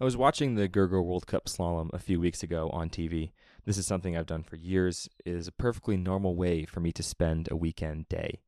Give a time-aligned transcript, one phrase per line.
[0.00, 3.32] I was watching the Gurgl World Cup slalom a few weeks ago on TV.
[3.64, 5.08] This is something I've done for years.
[5.24, 8.38] It is a perfectly normal way for me to spend a weekend day.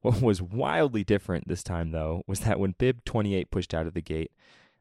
[0.00, 3.94] What was wildly different this time, though, was that when Bib 28 pushed out of
[3.94, 4.32] the gate,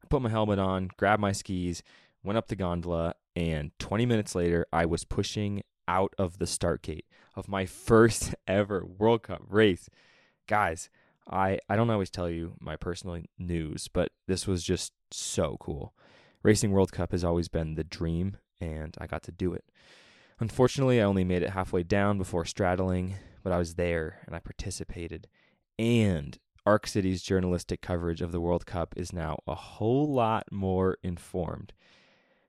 [0.03, 1.83] I put my helmet on, grabbed my skis,
[2.23, 6.81] went up the gondola, and 20 minutes later, I was pushing out of the start
[6.81, 7.05] gate
[7.35, 9.91] of my first ever World Cup race.
[10.47, 10.89] Guys,
[11.29, 15.93] I, I don't always tell you my personal news, but this was just so cool.
[16.45, 19.65] Racing World Cup has always been the dream, and I got to do it.
[20.39, 24.39] Unfortunately, I only made it halfway down before straddling, but I was there and I
[24.39, 25.27] participated.
[25.79, 30.99] And Arc City's journalistic coverage of the World Cup is now a whole lot more
[31.01, 31.73] informed.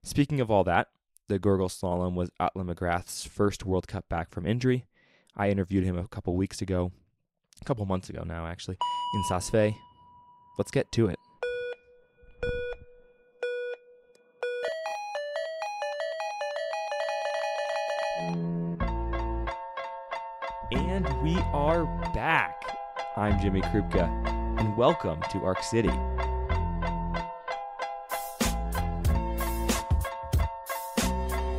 [0.04, 0.88] Speaking of all that,
[1.28, 4.84] the Gurgl Slalom was Atle McGrath's first World Cup back from injury.
[5.34, 6.92] I interviewed him a couple weeks ago,
[7.62, 8.76] a couple months ago now, actually,
[9.14, 9.74] in Saas-Fee.
[10.58, 11.18] Let's get to it.
[21.66, 22.62] Are back.
[23.16, 24.06] I'm Jimmy Krupka,
[24.56, 25.90] and welcome to Arc City.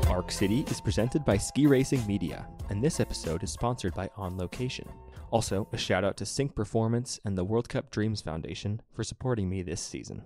[0.09, 4.37] Arc City is presented by Ski Racing Media, and this episode is sponsored by On
[4.37, 4.87] Location.
[5.29, 9.49] Also, a shout out to Sync Performance and the World Cup Dreams Foundation for supporting
[9.49, 10.21] me this season.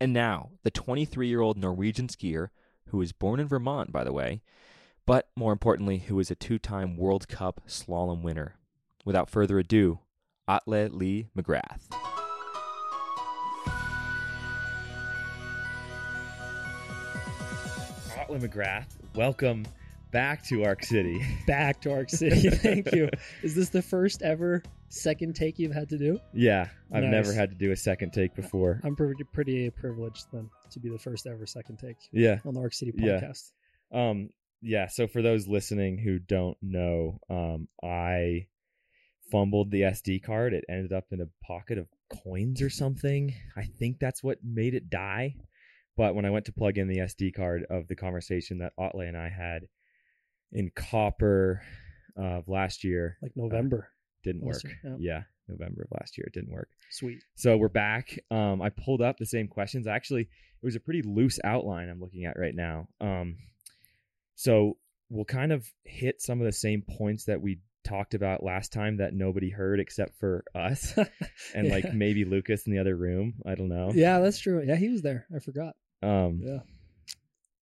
[0.00, 2.48] And now, the 23 year old Norwegian skier,
[2.86, 4.40] who was born in Vermont, by the way,
[5.04, 8.56] but more importantly, who is a two time World Cup slalom winner.
[9.04, 10.00] Without further ado,
[10.48, 11.88] Atle Lie McGrath.
[18.16, 19.66] Atle McGrath, welcome
[20.10, 21.20] back to Arc City.
[21.46, 22.48] back to Arc City.
[22.50, 23.08] Thank you.
[23.42, 26.18] Is this the first ever second take you've had to do?
[26.32, 27.10] Yeah, I've Nice.
[27.10, 28.80] never had to do a second take before.
[28.84, 32.38] I'm pretty, pretty privileged then to be the first ever second take Yeah.
[32.46, 33.20] on the Arc City Yeah.
[33.20, 33.52] podcast.
[33.92, 34.30] Um
[34.66, 38.46] yeah, so for those listening who don't know, um I
[39.34, 40.54] fumbled the SD card.
[40.54, 41.88] It ended up in a pocket of
[42.22, 43.34] coins or something.
[43.56, 45.34] I think that's what made it die.
[45.96, 49.00] But when I went to plug in the SD card of the conversation that Atle
[49.00, 49.62] and I had
[50.52, 51.62] in copper
[52.16, 53.88] of last year, Like November.
[54.22, 54.62] didn't work.
[54.62, 54.96] Year, yeah.
[55.00, 56.68] yeah, November of last year, it didn't work.
[56.90, 57.18] Sweet.
[57.34, 58.16] So we're back.
[58.30, 59.88] Um, I pulled up the same questions.
[59.88, 62.86] Actually, it was a pretty loose outline I'm looking at right now.
[63.00, 63.36] Um,
[64.36, 64.76] so
[65.10, 68.96] we'll kind of hit some of the same points that we talked about last time
[68.96, 70.96] that nobody heard except for us
[71.54, 71.72] and Yeah.
[71.72, 73.34] like maybe Lucas in the other room.
[73.46, 73.92] I don't know.
[73.94, 74.62] Yeah, that's true.
[74.66, 75.26] Yeah, he was there.
[75.34, 75.74] I forgot.
[76.02, 76.58] Um, Yeah.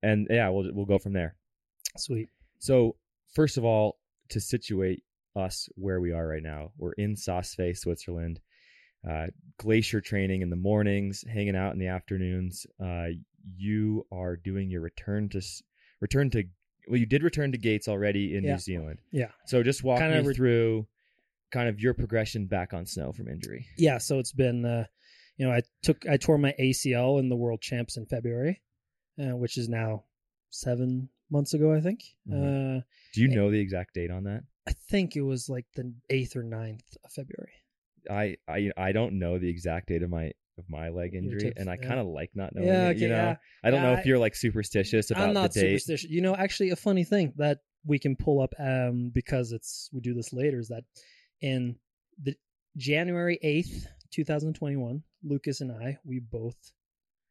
[0.03, 1.37] and yeah, we'll we'll go from there.
[1.97, 2.28] Sweet.
[2.59, 2.97] So
[3.34, 3.99] first of all,
[4.31, 5.03] to situate
[5.37, 8.41] us where we are right now, we're in Saas-Fee, Switzerland.
[9.09, 9.27] Uh,
[9.59, 12.66] glacier training in the mornings, hanging out in the afternoons.
[12.81, 13.09] Uh,
[13.56, 15.41] you are doing your return to
[16.00, 16.44] return to
[16.88, 18.53] well, you did return to Gates already in Yeah.
[18.53, 18.98] New Zealand.
[19.10, 19.31] Yeah.
[19.47, 20.87] So just walk Kinda me re- through
[21.50, 23.66] kind of your progression back on snow from injury.
[23.76, 24.87] Yeah, so it's been, uh,
[25.37, 28.62] you know, I took, I tore my ACL in the World Champs in February,
[29.19, 30.04] uh, which is now
[30.50, 32.03] seven months ago, I think.
[32.28, 32.78] Mhm.
[32.78, 32.82] Uh,
[33.14, 34.44] Do you know the exact date on that?
[34.66, 37.53] I think it was like the 8th or 9th of February.
[38.10, 41.54] I I I don't know the exact date of my of my leg injury, tip-
[41.56, 41.88] and I yeah.
[41.88, 42.68] kind of like not knowing.
[42.68, 43.36] yeah, it, okay, you know, yeah.
[43.64, 45.68] I don't know if you're like superstitious about I'm not the date.
[45.80, 46.10] superstitious.
[46.10, 50.00] You know, actually, a funny thing that we can pull up um, because it's we
[50.00, 50.84] do this later is that
[51.40, 51.76] in
[52.22, 52.34] the
[52.76, 56.56] January eighth, two thousand twenty one, Lucas and I we both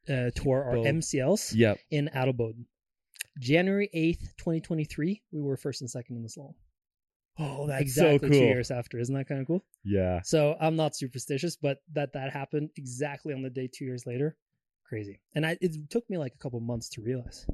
[0.09, 0.87] uh, tore our Both.
[0.87, 1.77] MCLs Yep.
[1.91, 2.65] in Adelboden.
[3.39, 6.55] January eighth, twenty twenty three, we were first and second in the slalom.
[7.39, 8.99] Oh, that's exactly so two years after.
[8.99, 9.63] Isn't that kind of cool?
[9.83, 10.21] Yeah.
[10.23, 14.35] So I'm not superstitious, but that that happened exactly on the day two years later,
[14.87, 15.19] crazy.
[15.33, 17.45] And I, it took me like a couple months to realize.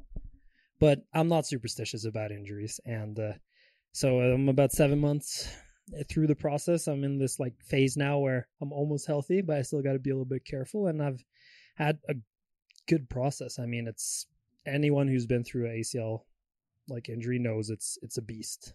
[0.80, 3.34] But I'm not superstitious about injuries, and uh,
[3.94, 5.50] so I'm about seven months
[6.10, 6.88] through the process.
[6.88, 10.00] I'm in this like phase now where I'm almost healthy, but I still got to
[10.00, 10.88] be a little bit careful.
[10.88, 11.24] And I've
[11.76, 12.16] had a
[12.88, 13.58] good process.
[13.58, 14.28] I mean, it's
[14.66, 16.22] anyone who's been through ACL
[16.90, 18.74] like injury knows it's it's a beast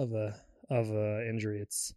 [0.00, 0.34] of a
[0.70, 1.60] of a injury.
[1.60, 1.94] It's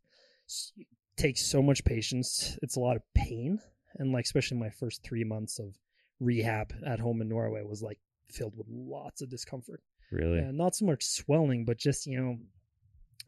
[1.16, 2.58] takes so much patience.
[2.62, 3.60] It's a lot of pain,
[3.96, 5.76] and like especially my first three months of
[6.20, 9.82] rehab at home in Norway was like filled with lots of discomfort.
[10.12, 10.40] Really.
[10.40, 12.38] And not so much swelling, but just you know,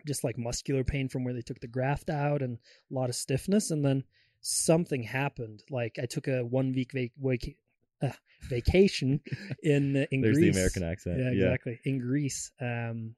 [0.06, 2.58] just like muscular pain from where they took the graft out, and
[2.92, 3.72] a lot of stiffness.
[3.72, 4.04] And then
[4.42, 5.64] something happened.
[5.70, 7.56] Like I took a one week vac- vac-
[8.02, 8.16] uh,
[8.50, 9.22] vacation
[9.64, 10.54] in in There's Greece.
[10.54, 11.20] the American accent.
[11.20, 11.80] Yeah, exactly.
[11.86, 13.16] In Greece, um,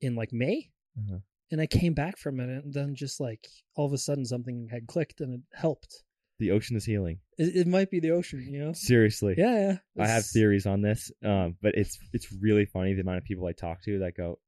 [0.00, 1.18] in like May, Uh-huh.
[1.50, 4.68] and I came back from it, and then just like all of a sudden something
[4.70, 6.02] had clicked, and it helped.
[6.38, 7.18] The ocean is healing.
[7.36, 8.72] It, it might be the ocean, you know.
[8.72, 9.34] Seriously.
[9.36, 10.02] Yeah, yeah.
[10.04, 13.46] I have theories on this, um, but it's it's really funny the amount of people
[13.46, 14.38] I talk to that go,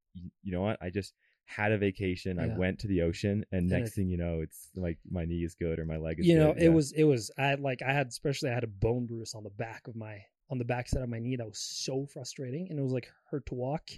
[0.41, 0.77] you know what?
[0.81, 1.13] I just
[1.45, 2.39] had a vacation.
[2.39, 5.25] I went to the ocean, and And next it- thing you know, it's like my
[5.25, 6.25] knee is good or my leg is.
[6.25, 6.63] you know good.
[6.63, 6.69] it Yeah.
[6.69, 9.43] was it was i had like i had especially i had a bone bruise on
[9.43, 10.15] the back of my
[10.49, 13.07] on the back side of my knee that was so frustrating and it was like
[13.29, 13.89] hurt to walk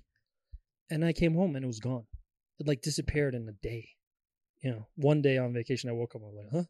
[0.90, 2.06] and i came home and it was gone
[2.60, 3.88] it like disappeared in a day
[4.62, 6.64] you know one day on vacation i woke up i was like huh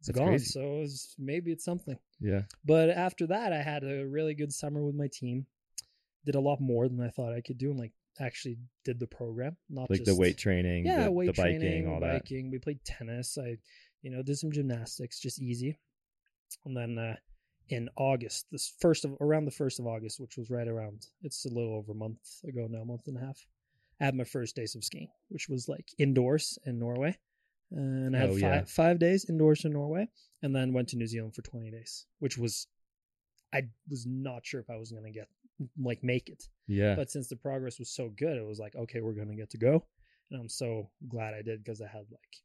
[0.00, 0.44] it's That's gone crazy.
[0.46, 4.52] so it was, maybe it's something yeah, but after that i had a really good
[4.52, 5.46] summer with my team
[6.26, 9.06] did a lot more than i thought i could do and like actually did the
[9.06, 12.12] program not like just the weight training, yeah, the, weight the biking, training, all that.
[12.22, 12.50] biking.
[12.50, 13.36] We played tennis.
[13.38, 13.56] I,
[14.02, 15.76] you know, did some gymnastics, just easy.
[16.64, 17.16] And then uh,
[17.68, 21.44] in August, this first of around the first of August, which was right around, it's
[21.46, 23.38] a little over a month ago now, a month and a half.
[24.00, 27.16] I had my first days of skiing, which was like indoors in Norway,
[27.70, 28.64] and I had Oh, five yeah.
[28.64, 30.08] five days indoors in Norway,
[30.42, 32.66] and then went to New Zealand for twenty days, which was.
[33.52, 35.28] I was not sure if I was going to get
[35.80, 39.00] like make it, Yeah, but since the progress was so good, it was like, okay,
[39.00, 39.84] we're going to get to go.
[40.32, 42.42] And I'm so glad I did because I had like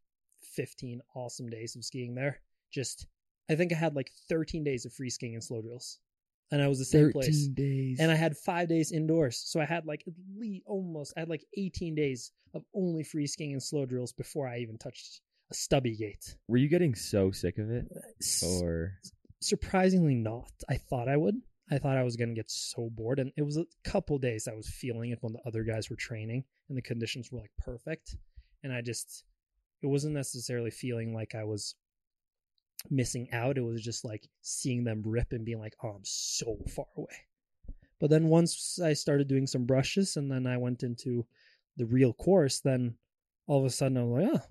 [0.54, 2.40] 15 awesome days of skiing there.
[2.72, 3.08] Just,
[3.50, 6.00] I think I had like 13 days of free skiing and slow drills.
[6.52, 7.48] And I was the same place.
[7.48, 8.00] days.
[8.00, 9.38] And I had five days indoors.
[9.46, 13.28] So I had like at least almost, I had like 18 days of only free
[13.28, 16.36] skiing and slow drills before I even touched a stubby gate.
[16.48, 17.86] were you getting so sick of it,
[18.44, 18.94] or
[19.42, 20.52] surprisingly not.
[20.70, 21.36] I thought I would.
[21.72, 23.20] I thought I was going to get so bored.
[23.20, 25.96] And it was a couple days I was feeling it when the other guys were
[25.96, 28.16] training and the conditions were like perfect.
[28.64, 29.24] And I just,
[29.82, 31.76] it wasn't necessarily feeling like I was
[32.90, 33.58] missing out.
[33.58, 37.26] It was just like seeing them rip and being like, oh, I'm so far away.
[38.00, 41.26] But then once I started doing some brushes and then I went into
[41.78, 42.96] the real course, then
[43.48, 44.42] all of a sudden I'm like, oh,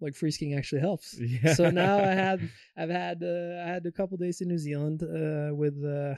[0.00, 1.52] like free skiing actually helps yeah.
[1.52, 5.02] so now I had I've had uh, I had a couple days in New Zealand
[5.02, 6.14] uh, with uh,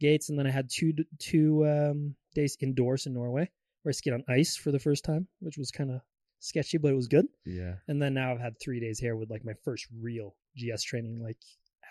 [0.00, 3.50] Gates, and then I had two two um, days indoors in Norway
[3.82, 6.00] where I skied on ice for the first time, which was kind of
[6.40, 7.26] sketchy, but it was good.
[7.44, 10.82] yeah, And then now I've had three days here with like my first real GS
[10.82, 11.38] training, like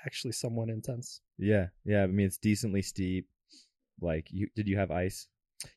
[0.05, 1.21] actually somewhat intense.
[1.37, 2.03] yeah, yeah.
[2.03, 3.27] I mean, it's decently steep.
[3.99, 5.27] Like, you did you have ice?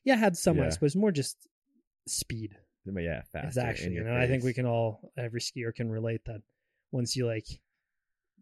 [0.03, 0.65] Yeah, I had some Yeah.
[0.67, 1.37] ice, but it's more just
[2.07, 2.57] speed.
[2.85, 3.57] Yeah, fast.
[3.57, 6.41] Actually, you know, I think we can all, every skier can relate that
[6.91, 7.47] once you like,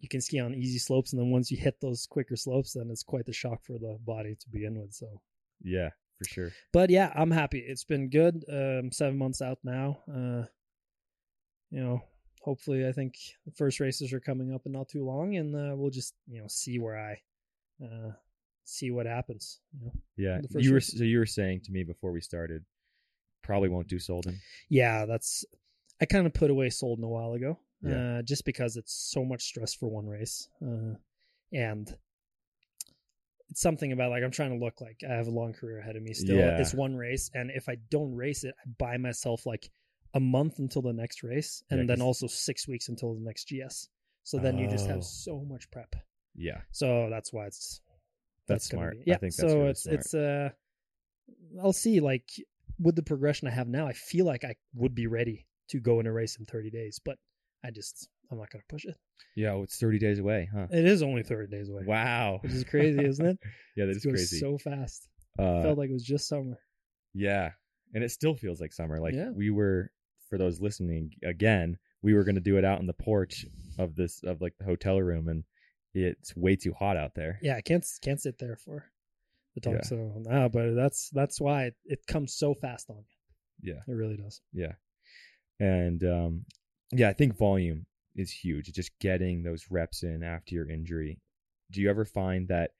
[0.01, 2.89] you can ski on easy slopes, and then once you hit those quicker slopes, then
[2.91, 4.93] it's quite the shock for the body to begin with.
[4.93, 5.21] So,
[5.61, 6.51] Yeah, for sure.
[6.73, 7.59] but yeah, I'm happy.
[7.59, 8.43] It's been good.
[8.51, 10.01] Um, seven months out now.
[10.13, 10.45] Uh,
[11.71, 12.01] you know,
[12.43, 15.75] hopefully, I think the first races are coming up in not too long, and uh,
[15.75, 17.21] we'll just you know see where I,
[17.83, 18.11] uh,
[18.65, 19.59] see what happens.
[19.79, 20.97] You know, Yeah, you were race.
[20.97, 22.63] so you were saying to me before we started,
[23.41, 24.35] probably won't do Solden.
[24.69, 25.45] yeah, that's.
[26.01, 28.17] I kind of put away Solden a while ago, Yeah.
[28.17, 30.95] uh, just because it's so much stress for one race, uh,
[31.53, 31.95] and
[33.49, 35.95] it's something about like I'm trying to look like I have a long career ahead
[35.95, 36.35] of me still.
[36.37, 36.59] Yeah.
[36.59, 39.69] It's one race, and if I don't race it, I buy myself like
[40.13, 43.47] a month until the next race, and Yeah, then also six weeks until the next
[43.47, 43.89] GS.
[44.23, 44.93] So then you just Oh.
[44.93, 45.95] have so much prep.
[46.35, 47.81] Yeah, So that's why it's
[48.47, 48.93] That's gonna smart.
[48.97, 49.99] be- I Yeah, think that's so really it's smart.
[49.99, 50.49] it's uh,
[51.61, 51.99] I'll see.
[51.99, 52.29] Like
[52.79, 55.99] with the progression I have now, I feel like I would be ready to go
[55.99, 57.17] in a race in 30 days, but
[57.63, 58.95] I just I'm not gonna push it.
[59.35, 59.53] yeah.
[59.53, 60.67] Well, it's thirty days away, huh?
[60.71, 63.39] It is only 30 days away, Wow, which is crazy, isn't it?
[63.75, 64.39] yeah, that It is crazy.
[64.39, 65.07] so fast.
[65.39, 66.59] uh, Felt like it was just summer.
[67.13, 67.51] yeah,
[67.93, 68.99] and it still feels like summer.
[68.99, 69.29] Like Yeah.
[69.31, 69.91] we were
[70.33, 73.45] for those listening again, we were going to do it out on the porch
[73.77, 75.43] of this of like the hotel room, and
[75.93, 77.37] it's way too hot out there.
[77.43, 78.83] Yeah, I can't can't sit there for
[79.53, 79.75] the talk.
[79.75, 79.83] Yeah.
[79.83, 83.73] So no, but that's that's why it, it comes so fast on you.
[83.73, 83.81] Yeah.
[83.87, 84.41] It really does.
[84.51, 84.71] Yeah.
[85.59, 86.45] And um
[86.91, 87.85] yeah, I think volume
[88.15, 88.73] is huge.
[88.73, 91.19] Just getting those reps in after your injury.
[91.69, 92.71] Do you ever find that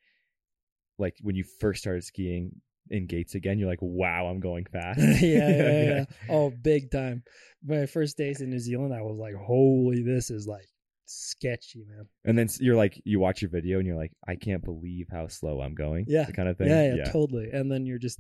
[0.98, 5.00] like when you first started skiing in gates again, you're like, wow, I'm going fast.
[5.22, 6.06] yeah, yeah, yeah.
[6.30, 7.24] Oh, big time.
[7.64, 10.68] My first days in New Zealand, I was like, holy, this is like
[11.06, 12.08] sketchy, man.
[12.26, 15.28] And then you're like, you watch your video and you're like, I can't believe how
[15.28, 16.06] slow I'm going.
[16.08, 16.26] Yeah.
[16.26, 16.68] The kind of thing.
[16.68, 17.50] Yeah, yeah, totally.
[17.52, 18.20] And then you're just,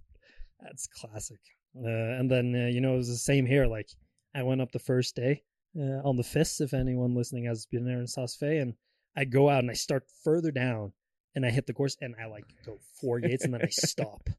[0.61, 1.39] that's classic.
[1.75, 3.65] Uh, and then, uh, you know, it was the same here.
[3.65, 3.89] Like,
[4.35, 5.43] I went up the first day
[5.77, 8.73] uh, on the FIS, if anyone listening has been there in Saas-Fee, and
[9.15, 10.93] I go out and I start further down
[11.35, 14.29] and I hit the course and I like go four gates and then I stop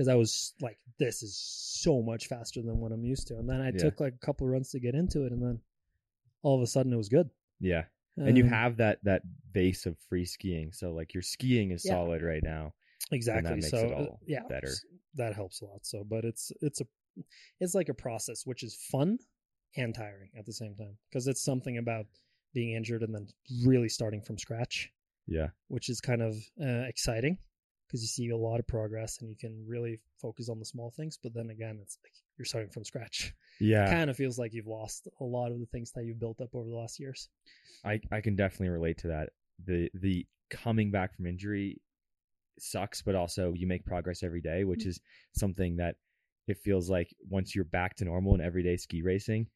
[0.00, 3.36] because I was like, this is so much faster than what I'm used to.
[3.36, 3.80] And then I Yeah.
[3.80, 5.60] took like a couple of runs to get into it, and then
[6.42, 7.28] all of a sudden it was good.
[7.60, 7.84] Yeah.
[8.16, 10.72] And you Um, have that that base of free skiing.
[10.72, 11.92] So like your skiing is Yeah.
[11.96, 12.72] solid right now.
[13.12, 14.72] exactly makes so it uh, all yeah better.
[15.16, 16.86] that helps a lot so but it's it's a
[17.58, 19.18] it's like a process which is fun
[19.76, 22.06] and tiring at the same time because it's something about
[22.54, 23.26] being injured and then
[23.66, 24.90] really starting from scratch,
[25.26, 25.48] Yeah.
[25.68, 27.36] which is kind of uh, exciting
[27.90, 30.92] because you see a lot of progress and you can really focus on the small
[30.96, 31.18] things.
[31.20, 33.34] But then again, it's like you're starting from scratch.
[33.62, 33.90] Yeah.
[33.90, 36.54] Kind of feels like you've lost a lot of the things that you've built up
[36.54, 37.28] over the last years.
[37.84, 39.28] I, I can definitely relate to that.
[39.66, 41.82] The the coming back from injury
[42.58, 44.88] sucks, but also you make progress every day, which mm-hmm.
[44.88, 45.00] is
[45.34, 45.96] something that
[46.48, 49.46] it feels like once you're back to normal in everyday ski racing,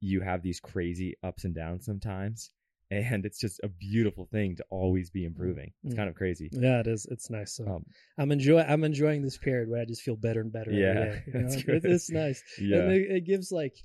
[0.00, 2.50] you have these crazy ups and downs sometimes.
[2.90, 5.72] And it's just a beautiful thing to always be improving.
[5.82, 5.96] It's Mm.
[5.96, 6.48] kind of crazy.
[6.52, 7.06] Yeah, it is.
[7.10, 7.54] It's nice.
[7.54, 7.86] So Um,
[8.18, 8.60] I'm enjoy.
[8.60, 10.70] I'm enjoying this period where I just feel better and better.
[10.70, 11.74] Yeah, day, you know?
[11.74, 12.42] It- it's nice.
[12.60, 12.78] yeah.
[12.82, 13.76] And it, it gives like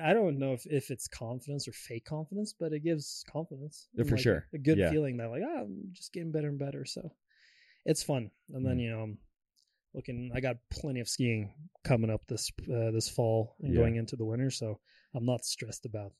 [0.00, 3.88] I don't know if, if it's confidence or fake confidence, but it gives confidence.
[3.94, 4.46] Yeah, for like, sure.
[4.52, 4.90] A good Yeah.
[4.90, 6.84] feeling that like, ah, I'm just getting better and better.
[6.84, 7.10] So
[7.84, 8.30] it's fun.
[8.54, 8.82] And then, Mhm.
[8.82, 9.18] you know, I'm
[9.94, 11.52] looking I got plenty of skiing
[11.84, 13.80] coming up this uh, this fall and Yeah.
[13.80, 14.80] going into the winter, so
[15.14, 16.12] I'm not stressed about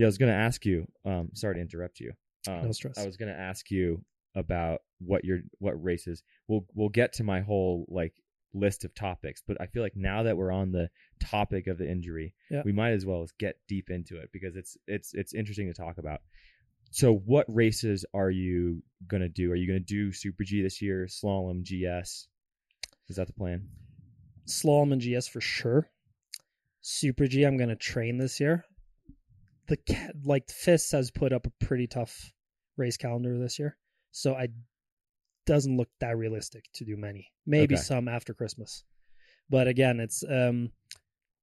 [0.00, 0.86] Yeah, I was going to ask you.
[1.04, 2.12] Um, sorry to interrupt you.
[2.48, 2.96] Um, No stress.
[2.96, 4.02] I was going to ask you
[4.34, 6.22] about what your what races.
[6.48, 8.14] We'll we'll get to my whole like
[8.54, 10.88] list of topics, but I feel like now that we're on the
[11.20, 12.62] topic of the injury, Yeah.
[12.64, 15.98] we might as well get deep into it because it's it's it's interesting to talk
[15.98, 16.20] about.
[16.92, 19.52] So, what races are you going to do?
[19.52, 21.06] Are you going to do Super G this year?
[21.08, 22.26] Slalom, GS?
[23.08, 23.68] Is that the plan?
[24.48, 25.88] slalom and GS for sure.
[26.80, 28.64] Super G, I'm gonna train this year.
[29.70, 32.32] The like FIS has put up a pretty tough
[32.76, 33.76] race calendar this year,
[34.10, 34.48] so I
[35.46, 37.28] doesn't look that realistic to do many.
[37.46, 37.82] Maybe Okay.
[37.82, 38.84] some after Christmas,
[39.48, 40.72] but again, it's um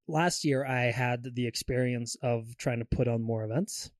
[0.06, 3.90] last year I had the experience of trying to put on more events,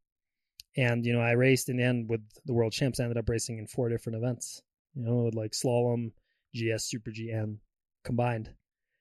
[0.77, 3.01] and you know I raced in the end with the world champs.
[3.01, 4.63] I ended up racing in four different events.
[4.95, 6.13] You know, with like slalom,
[6.55, 7.59] GS, Super G, and
[8.05, 8.55] combined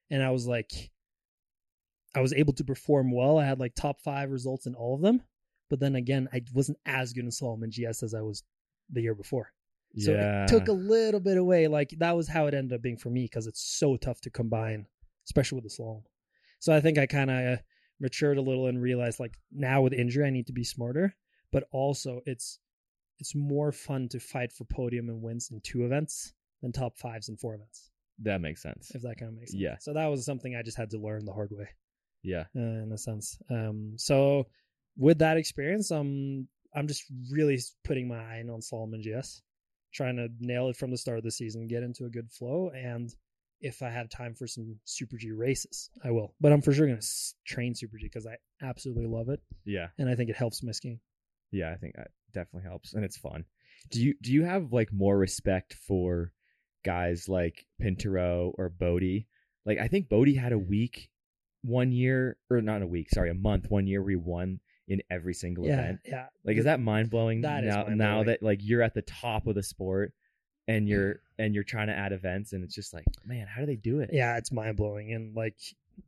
[0.10, 0.92] and I was like,
[2.18, 3.38] I was able to perform well.
[3.38, 5.22] I had like top five results in all of them,
[5.70, 8.44] but then again, I wasn't as good in slalom and GS as I was
[8.90, 9.52] the year before.
[9.98, 10.44] So yeah.
[10.44, 11.68] it took a little bit away.
[11.68, 14.30] Like that was how it ended up being for me because it's so tough to
[14.30, 14.86] combine,
[15.26, 16.04] especially with the slalom.
[16.60, 17.60] So I think I kind of
[18.00, 21.16] matured a little and realized like now with injury I need to be smarter,
[21.52, 22.60] but also it's
[23.20, 27.30] it's more fun to fight for podium and wins in two events than top fives
[27.30, 28.92] in four events that makes sense.
[28.94, 29.62] if that kind of makes sense.
[29.62, 29.78] Yeah.
[29.80, 31.70] So that was something I just had to learn the hard way,
[32.28, 32.46] Yeah.
[32.56, 33.38] uh, in a sense.
[33.50, 34.48] Um, so
[34.98, 39.42] with that experience, um, I'm just really putting my eye in on slalom GS,
[39.94, 42.70] trying to nail it from the start of the season, get into a good flow,
[42.76, 43.10] and
[43.62, 46.36] if I have time for some Super G races, I will.
[46.40, 47.08] But I'm for sure going to
[47.48, 49.88] train Super G because I absolutely love it, Yeah.
[49.98, 51.00] and I think it helps my skiing.
[51.52, 53.46] Yeah, I think that definitely helps, and it's fun.
[53.90, 56.34] Do you do you have like more respect for
[56.84, 59.26] guys like Pinturault or Bode?
[59.66, 61.10] Like, I think Bode had a week
[61.68, 65.34] one year, or not a week, sorry, a month one year we won in every
[65.34, 66.00] single Yeah, event.
[66.06, 66.28] yeah.
[66.46, 67.42] Like, is that mind blowing?
[67.42, 68.26] That is now, now mind-blowing.
[68.28, 70.14] that like you're at the top of the sport
[70.68, 73.68] and you're and you're trying to add events, and it's just like, man, how do
[73.68, 74.10] they do it?
[74.14, 75.14] yeah, it's mind blowing.
[75.14, 75.56] And like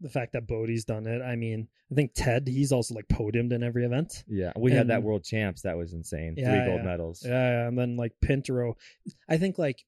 [0.02, 1.22] the fact that Bode's done it.
[1.22, 4.24] I mean, I think Ted, he's also like podiumed in every event.
[4.28, 4.52] yeah.
[4.56, 5.64] We had that world champs.
[5.64, 6.36] That was insane.
[6.38, 6.86] Yeah, Three gold yeah.
[6.90, 7.24] medals.
[7.26, 8.76] Yeah, yeah, and then like Pinturault.
[9.28, 9.84] I think like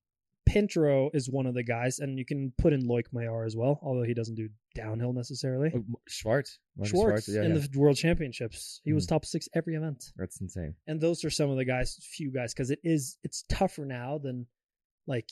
[0.52, 3.80] Pinturault is one of the guys, and you can put in Loic Meillard as well,
[3.82, 5.72] although he doesn't do downhill necessarily.
[5.74, 6.60] Oh, Schwarz.
[6.78, 7.66] Marcus Schwarz Yeah, in yeah.
[7.72, 9.10] the World Championships, he was Mhm.
[9.10, 10.76] top six every event, That's insane.
[10.88, 14.18] and those are some of the guys, few guys, because it is it's tougher now
[14.18, 14.48] than
[15.08, 15.30] like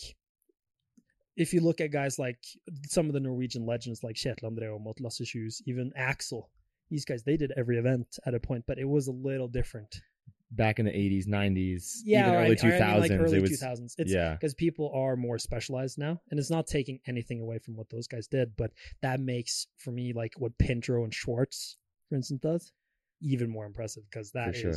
[1.36, 2.44] if you look at guys like
[2.88, 6.50] some of the Norwegian legends like Kjetil Aamodt Lasse Kjus, even Axel.
[6.90, 10.02] These guys, they did every event at a point, but it was a little different.
[10.51, 13.41] Back in the 80s, 90s, Yeah, even I- early 2000s, I mean, like early it
[13.41, 13.94] was 2000s.
[14.00, 17.75] It's yeah, because people are more specialized now and it's not taking anything away from
[17.75, 18.72] what those guys did but
[19.03, 21.77] that makes for me like what Pinturault and Schwarz
[22.08, 22.74] for instance does
[23.22, 24.74] even more impressive because that is sure.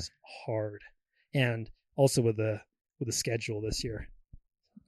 [0.46, 0.82] hard
[1.34, 2.60] and also with the
[2.98, 4.08] with the schedule this year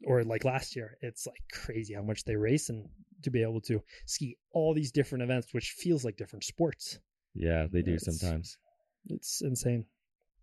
[0.07, 2.87] or like last year it's like crazy how much they race and
[3.23, 6.99] to be able to ski all these different events which feels like different sports
[7.35, 8.59] yeah, they do It's- sometimes.
[9.09, 9.87] it's insane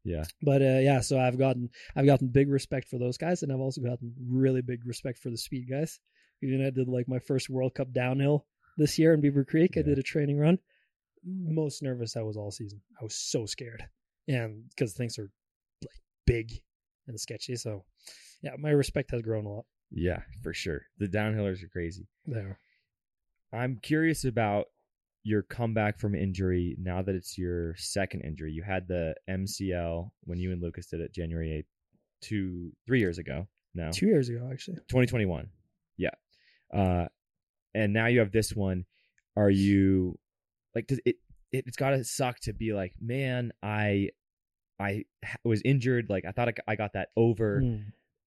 [0.04, 3.52] Yeah, but uh, yeah, so I've gotten I've gotten big respect for those guys, and
[3.52, 6.00] I've also gotten really big respect for the speed guys.
[6.42, 9.78] Even I did like my first World Cup downhill this year in Beaver Creek.
[9.78, 10.58] I did a training run.
[11.24, 12.82] Most nervous I was all season.
[13.00, 13.84] I was so scared,
[14.28, 15.30] and because things are
[15.84, 15.92] like
[16.26, 16.52] big
[17.08, 17.56] and sketchy.
[17.56, 17.86] So
[18.42, 20.84] yeah, my respect has grown a lot yeah, for sure.
[20.98, 22.08] The downhillers are crazy.
[22.26, 22.60] there.
[23.54, 24.68] I'm curious about
[25.24, 28.52] your comeback from injury now that it's your second injury.
[28.52, 31.66] You had the MCL when you and Lucas did it January 8th,
[32.28, 33.92] two, three years ago now.
[33.92, 34.78] Two years ago, actually.
[34.90, 35.48] 2021.
[35.98, 36.10] Yeah.
[36.74, 37.08] Uh,
[37.76, 38.86] and now you have this one.
[39.38, 40.18] Are you
[40.76, 41.18] like, does it,
[41.52, 44.10] it it's got to suck to be like, man, I,
[44.80, 45.04] I
[45.44, 46.08] was injured.
[46.10, 47.84] Like I thought I got that over, Mm.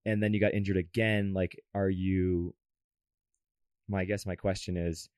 [0.07, 1.33] and then you got injured again.
[1.35, 2.55] Like, are you?
[3.89, 5.09] My I guess my question is,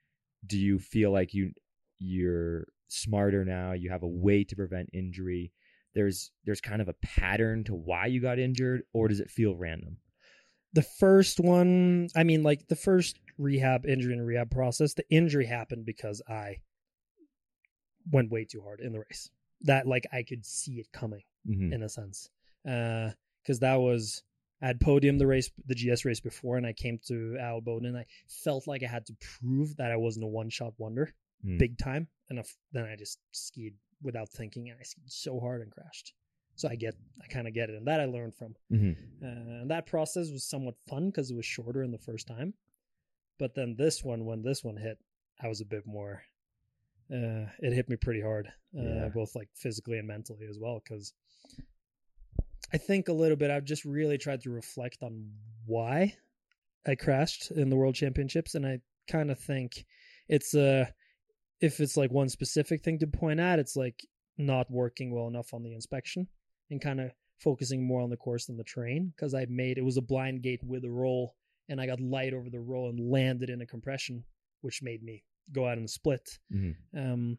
[0.46, 1.52] do you feel like you
[1.98, 3.72] you're smarter now?
[3.72, 5.52] You have a way to prevent injury.
[5.94, 9.56] There's there's kind of a pattern to why you got injured, or does it feel
[9.56, 9.98] random?
[10.72, 15.46] The first one, I mean, like the first rehab injury and rehab process, the injury
[15.46, 16.56] happened because I
[18.10, 19.30] went way too hard in the race.
[19.62, 21.72] That like I could see it coming Mm-hmm.
[21.74, 22.28] in a sense,
[22.68, 23.10] Uh
[23.42, 24.24] because that was
[24.60, 27.96] I had podium the race, the GS race before, and I came to Adelboden, and
[27.96, 31.12] I felt like I had to prove that I wasn't a one shot wonder,
[31.44, 31.58] Mm.
[31.58, 32.08] big time.
[32.30, 32.56] enough.
[32.72, 36.12] then I just skied without thinking, and I skied so hard and crashed.
[36.56, 38.54] So I get, I kind of get it, and that I learned from.
[38.72, 39.24] Mm-hmm.
[39.24, 42.54] Uh, and that process was somewhat fun because it was shorter in the first time.
[43.38, 44.98] But then this one, when this one hit,
[45.40, 46.22] I was a bit more.
[47.12, 49.08] Uh, it hit me pretty hard, uh, Yeah.
[49.10, 50.80] both like physically and mentally as well.
[50.82, 51.12] Because
[52.72, 53.50] I think a little bit.
[53.50, 55.30] I've just really tried to reflect on
[55.66, 56.16] why
[56.86, 59.84] I crashed in the World Championships, and I kind of think
[60.28, 60.86] it's uh
[61.60, 64.06] if it's like one specific thing to point at, it's like
[64.38, 66.28] not working well enough on the inspection
[66.70, 69.84] and kind of focusing more on the course than the terrain because I made it
[69.84, 71.34] was a blind gate with a roll
[71.68, 74.24] and I got light over the roll and landed in a compression,
[74.60, 76.38] which made me go out in a split.
[76.52, 76.76] Mhm.
[76.94, 77.38] Um,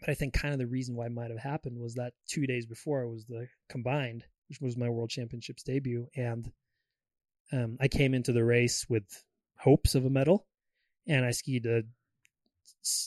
[0.00, 2.46] but I think kind of the reason why it might have happened was that two
[2.46, 6.50] days before I was the combined, which was my World Championships debut, and
[7.52, 9.24] um, I came into the race with
[9.58, 10.46] hopes of a medal,
[11.06, 11.84] and I skied a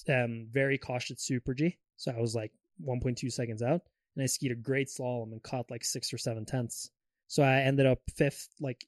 [0.10, 2.52] um, very cautious Super G, so I was like
[2.86, 3.82] 1.2 seconds out,
[4.16, 6.92] and I skied a great slalom and caught like six or seven tenths,
[7.28, 8.86] so I ended up fifth, like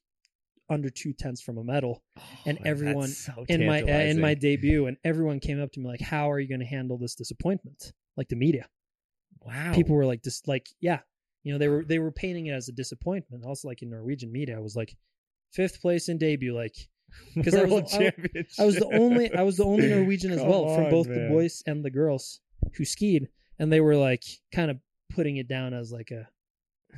[0.70, 2.02] under two tenths from a medal.
[2.46, 5.80] And Oh, everyone so in my uh, in my debut, and everyone came up to
[5.80, 8.68] me like, "How are you going to handle this disappointment?" Like the media,
[9.40, 9.72] wow.
[9.74, 11.00] People were like, "Just like, yeah,
[11.42, 14.32] you know, they were they were painting it as a disappointment." Also, like in Norwegian
[14.32, 14.96] media, I was like,
[15.52, 16.76] fifth place in debut, like
[17.34, 18.06] because I was the-
[18.58, 21.06] I- I was the only I was the only Norwegian as well from on, both
[21.08, 22.40] the boys and the girls
[22.76, 24.78] who skied, and they were like kind of
[25.14, 26.28] putting it down as like a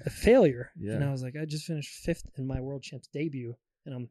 [0.06, 0.70] a failure.
[0.78, 0.94] Yeah.
[0.94, 4.08] And I was like, I just finished fifth in my world champs debut, and I'm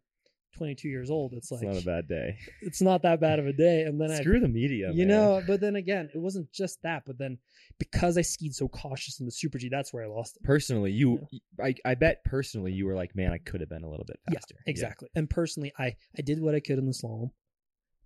[0.57, 1.33] 22 years old.
[1.33, 2.37] It's It's like not a bad day.
[2.61, 3.83] it's not that bad of a day.
[3.83, 5.07] And then I Screw the media, you man.
[5.07, 7.03] know, but then again, it wasn't just that.
[7.05, 7.37] But then
[7.77, 10.43] because I skied so cautious in the Super G, that's where I lost it.
[10.43, 11.27] personally, you,
[11.63, 14.19] I, I bet personally you were like, man, I could have been a little bit
[14.29, 14.55] Yeah, faster.
[14.65, 15.09] Exactly.
[15.15, 17.31] And personally, I I did what I could in the slalom.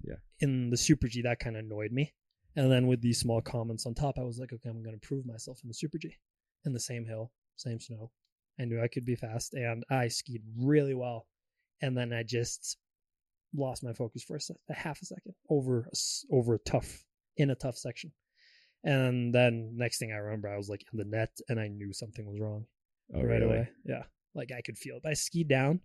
[0.04, 0.16] Yeah.
[0.40, 2.14] In the Super G, that kind of annoyed me.
[2.56, 5.08] And then with these small comments on top, I was like, okay, I'm going to
[5.08, 6.16] prove myself in the Super G,
[6.66, 8.12] in the same hill, same snow.
[8.60, 11.26] I knew I could be fast, and I skied really well.
[11.84, 12.78] And then I just
[13.56, 15.96] lost my focus for a, se- a half a second over a
[16.36, 17.04] over a tough
[17.38, 18.12] in a tough section.
[18.84, 21.94] And then next thing I remember, I was like in the net, and I knew
[21.94, 22.66] something was wrong
[23.14, 23.44] Oh, right really?
[23.46, 23.70] away.
[23.86, 25.04] Yeah, like I could feel it.
[25.04, 25.82] But I skied down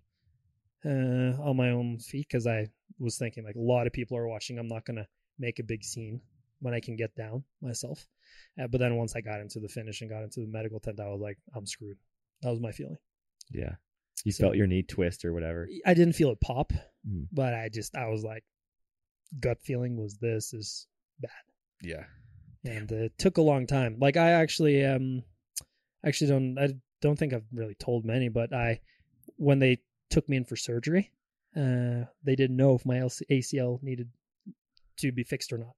[0.84, 4.28] uh, on my own feet because I was thinking like a lot of people are
[4.28, 4.58] watching.
[4.58, 5.06] I'm not gonna
[5.38, 6.20] make a big scene
[6.60, 8.06] when I can get down myself.
[8.60, 11.00] Uh, but then once I got into the finish and got into the medical tent,
[11.00, 11.98] I was like, I'm screwed.
[12.42, 12.98] That was my feeling.
[13.52, 13.74] Yeah.
[14.24, 15.68] You So- felt your knee twist or whatever.
[15.86, 16.72] I didn't feel it pop,
[17.06, 17.28] Mm.
[17.32, 18.44] but I just I was like,
[19.40, 20.86] gut feeling was this is
[21.20, 21.30] bad.
[21.82, 22.04] Yeah.
[22.64, 23.98] and it took a long time.
[24.00, 25.22] Like I actually, um,
[26.04, 26.68] actually don't, I
[27.00, 28.80] don't think I've really told many, but I,
[29.36, 29.78] when they
[30.10, 31.12] took me in for surgery,
[31.54, 32.96] uh, they didn't know if my
[33.30, 34.10] ACL needed
[34.98, 35.76] to be fixed or not.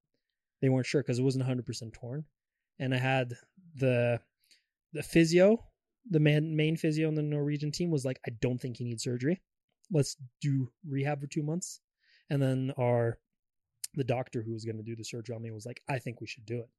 [0.61, 2.25] They weren't sure because it wasn't 100 percent torn,
[2.79, 3.35] and I had
[3.75, 4.19] the
[4.91, 5.63] the physio,
[6.09, 9.01] the man main physio on the Norwegian team was like, I don't think you need
[9.01, 9.41] surgery.
[9.91, 11.81] Let's do rehab for two months,
[12.29, 13.19] and then our
[13.95, 16.21] the doctor who was going to do the surgery on me was like, I think
[16.21, 16.69] we should do it.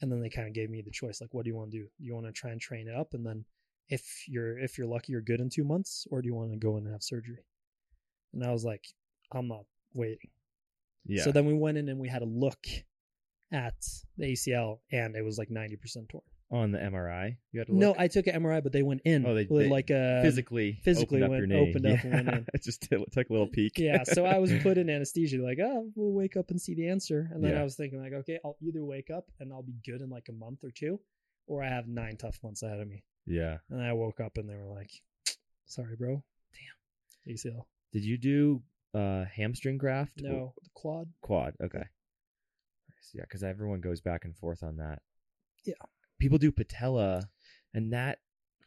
[0.00, 1.78] And then they kind of gave me the choice, like, what do you want to
[1.78, 1.84] do?
[1.84, 3.44] Do you want to try and train it up, and then
[3.88, 6.58] if you're if you're lucky, you're good in two months, or do you want to
[6.58, 7.44] go in and have surgery?
[8.34, 8.84] And I was like,
[9.32, 10.30] I'm not waiting.
[11.06, 11.24] Yeah.
[11.24, 12.66] So then we went in and we had a look
[13.52, 13.76] at
[14.18, 16.22] the ACL, and it was like 90% torn.
[16.50, 17.98] On the MRI, you had to No, look?
[17.98, 21.20] I took an MRI, but they went in Oh, they- they like a physically physically
[21.22, 21.68] opened up went- your knee.
[21.70, 22.46] opened up and went in.
[22.54, 23.78] It just took took a little peek.
[23.78, 26.88] yeah so i was put in anesthesia like oh we'll wake up and see the
[26.88, 27.60] answer and then Yeah.
[27.60, 30.26] i was thinking like okay i'll either wake up and i'll be good in like
[30.28, 31.00] a month or two
[31.48, 33.58] or i have nine tough months ahead of me yeah.
[33.70, 34.90] and i woke up and they were like
[35.66, 36.22] sorry bro
[36.54, 38.62] damn acl Did you do
[38.94, 40.12] uh hamstring graft?
[40.22, 41.54] no the quad Quad.
[41.60, 41.78] Okay.
[42.88, 43.10] Nice.
[43.14, 45.02] Yeah, because everyone goes back and forth on that.
[45.64, 45.74] Yeah.
[46.18, 47.28] People do patella,
[47.74, 48.18] and that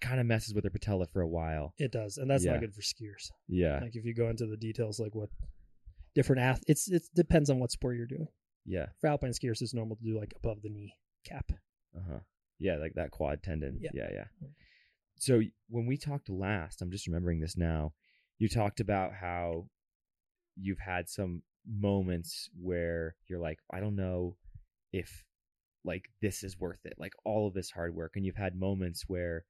[0.02, 1.74] kind of messes with their patella for a while.
[1.78, 2.52] it does and that's Yeah.
[2.54, 3.80] not good for skiers Yeah.
[3.82, 5.30] like if you go into the details like what
[6.16, 8.30] different ath it's it depends on what sport you're doing
[8.66, 8.88] Yeah.
[9.02, 11.52] for alpine skiers it's normal to do like above the knee cap
[11.94, 12.20] Uh huh.
[12.60, 13.80] Yeah, like that quad tendon.
[13.82, 13.92] Yeah.
[13.94, 14.28] Yeah, yeah.
[15.18, 17.94] So when we talked last, I'm just remembering this now.
[18.38, 19.68] You talked about how
[20.56, 24.38] you've had some moments where you're like, I don't know
[24.94, 25.26] if
[25.86, 26.94] like this is worth it.
[26.98, 29.46] Like all of this hard work and you've had moments where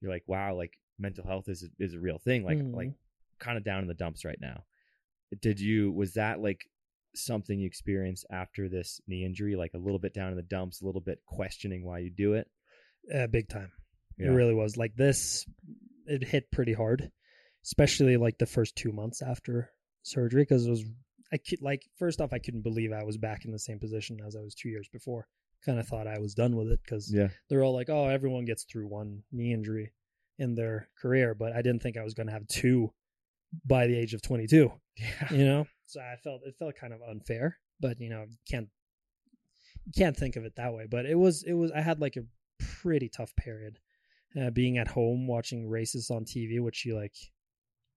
[0.00, 2.44] you're like, wow, like mental health is is a real thing.
[2.44, 2.74] Like Mhm.
[2.74, 2.92] like
[3.38, 4.64] kind of down in the dumps right now.
[5.40, 6.60] Did you was that like
[7.16, 10.80] something you experienced after this knee injury like a little bit down in the dumps,
[10.80, 12.48] a little bit questioning why you do it?
[13.14, 13.70] uh, big time.
[14.16, 14.28] Yeah.
[14.28, 14.76] It really was.
[14.78, 15.44] Like this,
[16.06, 17.10] it hit pretty hard,
[17.64, 19.70] especially like the first two months after
[20.02, 20.84] surgery because it was.
[21.32, 24.20] I could like first off, I couldn't believe I was back in the same position
[24.26, 25.26] as I was two years before.
[25.64, 27.28] Kind of thought I was done with it because Yeah.
[27.48, 29.92] they're all like, "Oh, everyone gets through one knee injury
[30.38, 32.92] in their career," but I didn't think I was going to have two
[33.64, 35.32] by the age of 22 Yeah.
[35.32, 38.68] you know so i felt it felt kind of unfair but you know can't
[39.96, 42.24] can't think of it that way but it was it was i had like a
[42.58, 43.78] pretty tough period
[44.40, 47.14] uh, being at home watching races on tv which you like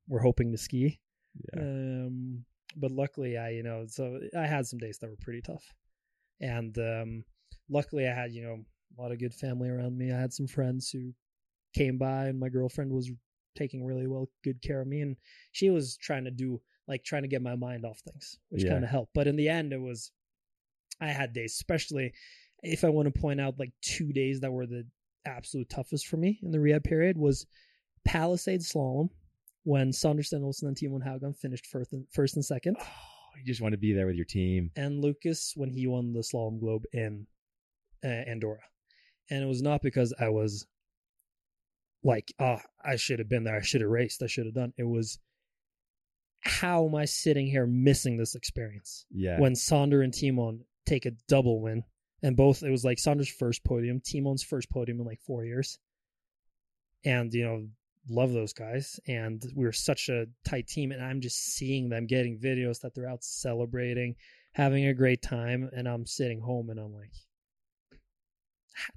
[0.07, 0.99] were hoping to ski
[1.55, 1.61] Yeah.
[1.61, 5.73] um but luckily i you know so i had some days that were pretty tough
[6.39, 7.23] and um
[7.69, 8.57] luckily i had you know
[8.97, 11.13] a lot of good family around me i had some friends who
[11.75, 13.11] came by and my girlfriend was
[13.55, 15.15] taking really well good care of me and
[15.51, 18.71] she was trying to do like trying to get my mind off things which Yeah.
[18.71, 20.11] kind of helped but in the end it was
[21.01, 22.13] i had days especially
[22.63, 24.85] if i want to point out like two days that were the
[25.25, 27.45] absolute toughest for me in the rehab period was
[28.05, 29.09] palisade slalom
[29.63, 32.85] when Sanderson Olsen and Timon Haugan finished first and, first and second Oh,
[33.37, 34.71] you just want to be there with your team.
[34.77, 37.27] and Lucas when he won the slalom globe in
[38.03, 38.59] uh, Andorra.
[39.29, 40.65] And it was not because I was
[42.03, 43.57] like, oh, I should have been there.
[43.57, 44.23] I should have raced.
[44.23, 44.73] I should have done.
[44.77, 45.19] It was
[46.41, 49.39] how am I sitting here missing this experience Yeah.
[49.39, 51.83] when Sonder and Timon take a double win
[52.23, 55.77] and both it was like Sonder's first podium, Timon's first podium in like four years.
[57.03, 57.67] And you know,
[58.09, 58.99] love those guys.
[59.07, 60.91] And we were such a tight team.
[60.91, 64.15] And I'm just seeing them getting videos that they're out celebrating,
[64.53, 65.69] having a great time.
[65.73, 67.11] And I'm sitting home and I'm like,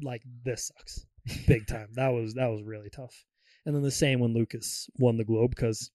[0.03, 1.07] like this sucks
[1.47, 1.89] big time.
[1.95, 3.25] that was that was really tough.
[3.67, 5.91] And then the same when Lucas won the Globe because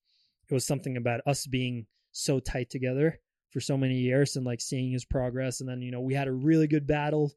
[0.50, 3.19] it was something about us being so tight together
[3.52, 5.60] for so many years and like seeing his progress.
[5.62, 7.32] And then you know we had a really good battle,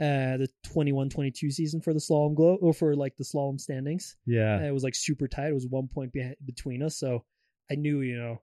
[0.00, 4.16] uh, the 21-22 season for the slalom globe or for like the slalom standings.
[4.26, 4.56] yeah.
[4.56, 5.48] Uh, it was like super tight.
[5.50, 7.24] It was one point be- between us, so
[7.70, 8.40] I knew you know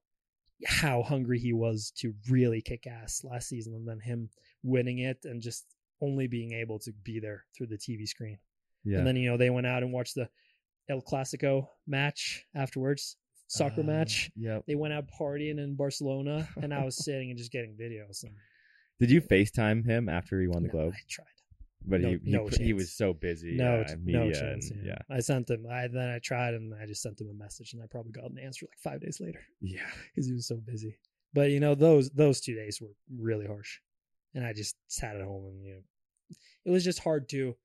[0.65, 4.29] how hungry he was to really kick ass last season, and then him
[4.63, 5.65] winning it and just
[6.01, 8.37] only being able to be there through the TV screen.
[8.83, 8.97] Yeah.
[8.99, 10.27] And then you know they went out and watched the
[10.89, 14.31] El Clasico match afterwards, soccer Uh, match.
[14.35, 14.59] Yeah.
[14.67, 18.23] They went out partying in Barcelona, and I was sitting and just getting videos.
[18.23, 18.33] And
[18.99, 20.93] Did you FaceTime him after he won the No, Globe?
[20.95, 21.25] I tried.
[21.85, 23.55] But no- he he, no he was so busy.
[23.55, 24.69] No, uh, no chance.
[24.71, 24.99] and- yeah.
[25.09, 25.65] I sent him.
[25.69, 28.29] I then I tried, and I just sent him a message, and I probably got
[28.29, 29.89] an answer like five days later yeah.
[30.09, 30.97] because he was so busy.
[31.33, 33.79] But you know those those two days were really harsh,
[34.35, 35.81] and I just sat at home and you know
[36.65, 37.55] it was just hard to.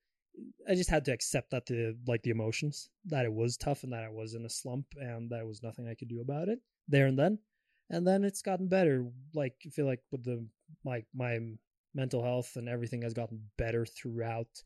[0.68, 3.92] I just had to accept that the like the emotions that it was tough and
[3.92, 6.58] that I was in a slump and that was nothing I could do about it
[6.88, 7.38] there and then,
[7.88, 9.06] and then it's gotten better.
[9.34, 10.46] Like I feel like with the
[10.84, 11.38] like my
[11.94, 14.62] mental health and everything has gotten better throughout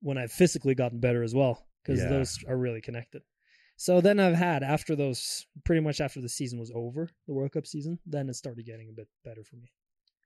[0.00, 2.08] when I've physically gotten better as well because Yeah.
[2.08, 3.22] those are really connected.
[3.76, 7.52] So then I've had after those pretty much after the season was over, the World
[7.52, 9.70] Cup season, then it started getting a bit better for me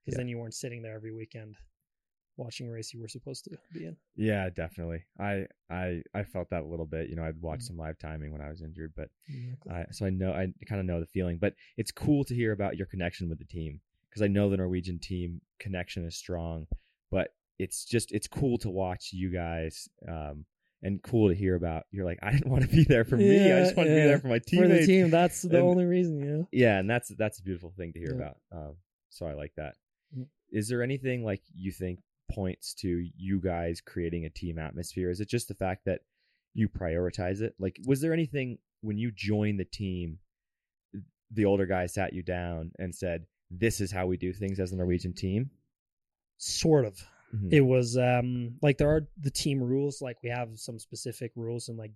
[0.05, 0.20] because Yeah.
[0.20, 1.57] then you weren't sitting there every weekend
[2.40, 3.96] watching a race you were supposed to be in.
[4.16, 5.05] Yeah, definitely.
[5.18, 7.09] I I I felt that a little bit.
[7.09, 7.68] You know, I'd watch Mm.
[7.68, 9.72] some live timing when I was injured, but Exactly.
[9.72, 11.38] I so I know I kind of know the feeling.
[11.38, 14.57] But it's cool to hear about your connection with the team because I know the
[14.57, 16.66] Norwegian team connection is strong.
[17.11, 19.88] But it's just it's cool to watch you guys.
[20.09, 20.46] Um,
[20.83, 21.85] and cool to hear about.
[21.90, 23.38] You're like, I didn't want to be there for me.
[23.38, 24.62] I Yeah, just want to be there for my team.
[24.62, 26.44] for the team, that's the And- only reason, Yeah.
[26.68, 28.16] Yeah, and that's that's a beautiful thing to hear Yeah.
[28.16, 28.37] about.
[28.50, 28.76] Um,
[29.11, 29.74] so I like that.
[30.16, 30.29] Mm.
[30.53, 32.00] Is there anything like you think
[32.35, 35.11] points to you guys creating a team atmosphere?
[35.11, 36.01] Is it just the fact that
[36.55, 37.55] you prioritize it?
[37.59, 40.19] Like, was there anything when you joined the team,
[41.31, 44.73] the older guys sat you down and said, "This is how we do things as
[44.73, 45.51] a Norwegian team"?
[46.38, 47.07] Sort of.
[47.35, 47.53] Mhm.
[47.53, 51.69] It was um like there are the team rules, like we have some specific rules
[51.69, 51.93] and like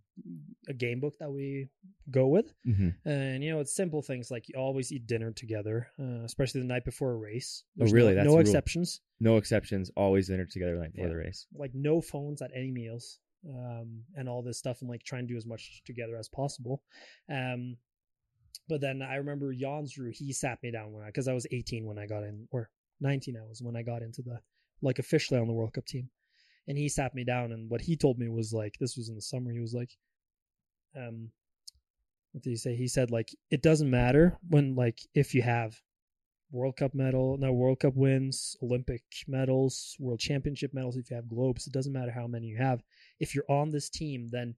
[0.68, 1.68] a game book that we
[2.10, 2.54] go with.
[2.66, 2.94] Mhm.
[3.04, 6.66] And you know, it's simple things like you always eat dinner together, uh, especially the
[6.68, 7.64] night before a race.
[7.80, 8.10] Oh, really?
[8.14, 9.00] No, That's no exceptions.
[9.18, 9.90] No exceptions.
[9.96, 11.14] Always dinner together the night before Yeah.
[11.14, 11.46] the race.
[11.52, 13.18] Like no phones at any meals,
[13.48, 16.82] um, and all this stuff, and like try and do as much together as possible.
[17.28, 17.76] Um,
[18.68, 21.86] but then I remember Jansrud, he sat me down when I because I was 18
[21.86, 22.70] when I got in, or
[23.00, 24.40] 19 I was when I got into the
[24.84, 26.10] like officially on the World Cup team.
[26.68, 29.14] and he sat me down and what he told me was like this was in
[29.16, 29.90] the summer he was like
[30.96, 31.30] um
[32.32, 32.74] what did he say?
[32.74, 35.80] He said like it doesn't matter when like if you have
[36.50, 41.28] world cup medal no world cup wins olympic medals world championship medals if you have
[41.28, 42.82] globes it doesn't matter how many you have.
[43.20, 44.56] If you're on this team then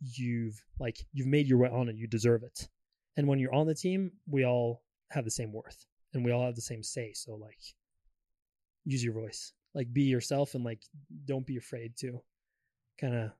[0.00, 2.68] you've like you've made your way on it you deserve it.
[3.16, 6.44] And when you're on the team we all have the same worth and we all
[6.46, 7.12] have the same say.
[7.14, 7.62] So like
[8.84, 10.80] use your voice like be yourself and like
[11.24, 12.20] don't be afraid to
[13.00, 13.30] kind of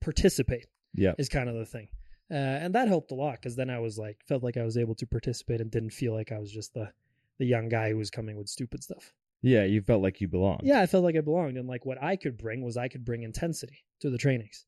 [0.00, 1.12] participate Yeah.
[1.18, 1.88] is kind of the thing
[2.30, 4.76] uh, and that helped a lot because then i was like felt like i was
[4.76, 6.90] able to participate and didn't feel like i was just the
[7.38, 9.12] the young guy who was coming with stupid stuff
[9.42, 10.60] Yeah, you felt like you belonged.
[10.64, 13.04] yeah i felt like i belonged and like what i could bring was i could
[13.04, 14.66] bring intensity to the trainings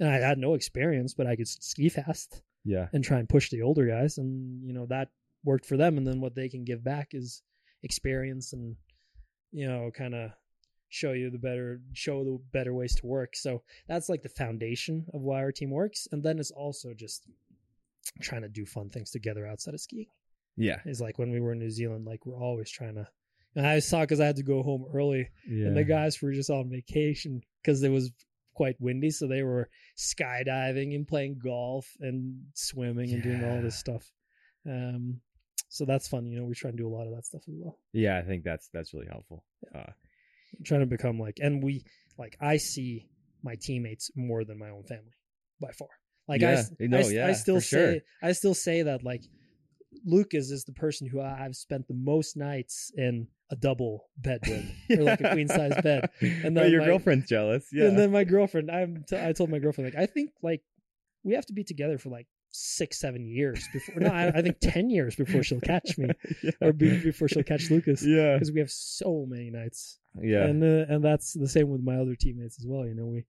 [0.00, 2.88] and i had no experience but i could ski fast Yeah.
[2.92, 5.08] and try and push the older guys and you know that
[5.44, 7.42] worked for them and then what they can give back is
[7.82, 8.76] experience and
[9.52, 10.30] you know kind of
[10.88, 13.34] show you the better show the better ways to work.
[13.36, 16.06] So that's like the foundation of why our team works.
[16.12, 17.26] And then it's also just
[18.20, 20.08] trying to do fun things together outside of skiing.
[20.56, 20.80] Yeah.
[20.84, 23.08] is like when we were in new zealand like we're always trying to
[23.56, 25.68] and i saw because i had to go home early Yeah.
[25.68, 28.12] and the guys were just on vacation because it was
[28.52, 33.78] quite windy so they were skydiving and playing golf and swimming and doing all this
[33.78, 34.10] stuff.
[34.66, 35.20] Um
[35.76, 37.54] so that's fun you know we try and do a lot of that stuff as
[37.58, 39.44] well Yeah, I think that's that's really helpful.
[39.74, 39.92] Uh,
[40.64, 41.82] trying to become like and we
[42.18, 43.08] like i see
[43.42, 45.16] my teammates more than my own family
[45.60, 45.88] by far
[46.28, 47.92] like I, Yeah, s- no, I yeah, I still for sure.
[47.94, 49.22] say i still say that like
[50.04, 54.40] lucas is the person who I- i've spent the most nights in a double bed
[54.46, 57.66] with or like a queen size bed and then your my- girlfriend's jealous.
[57.72, 57.86] Yeah.
[57.88, 60.62] And then my girlfriend, I'm t- I told my girlfriend like I think like
[61.22, 64.00] we have to be together for like six, seven years before.
[64.00, 66.10] No, I, I think ten years before she'll catch me,
[66.42, 66.50] yeah.
[66.60, 68.34] or be, before she'll catch Lucas, yeah.
[68.34, 69.98] because we have so many nights.
[70.20, 70.44] Yeah.
[70.44, 72.86] And uh, and that's the same with my other teammates as well.
[72.86, 73.24] You know, we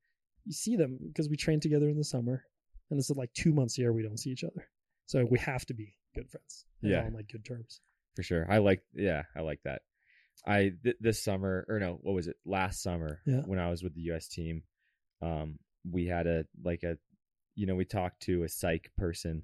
[0.45, 2.43] you see them because we train together in the summer,
[2.91, 4.67] and it's like two months a year we don't see each other,
[5.05, 6.65] so we have to be good friends.
[6.81, 7.05] Yeah.
[7.05, 7.79] on like good terms.
[8.15, 8.45] for sure.
[8.51, 9.81] I like yeah, I like that.
[10.45, 12.35] I th- this summer or no, what was it?
[12.45, 13.41] Last summer Yeah.
[13.45, 14.63] when I was with the US team,
[15.21, 15.59] um
[15.89, 16.97] we had a like a
[17.55, 19.43] you know, we talked to a psych person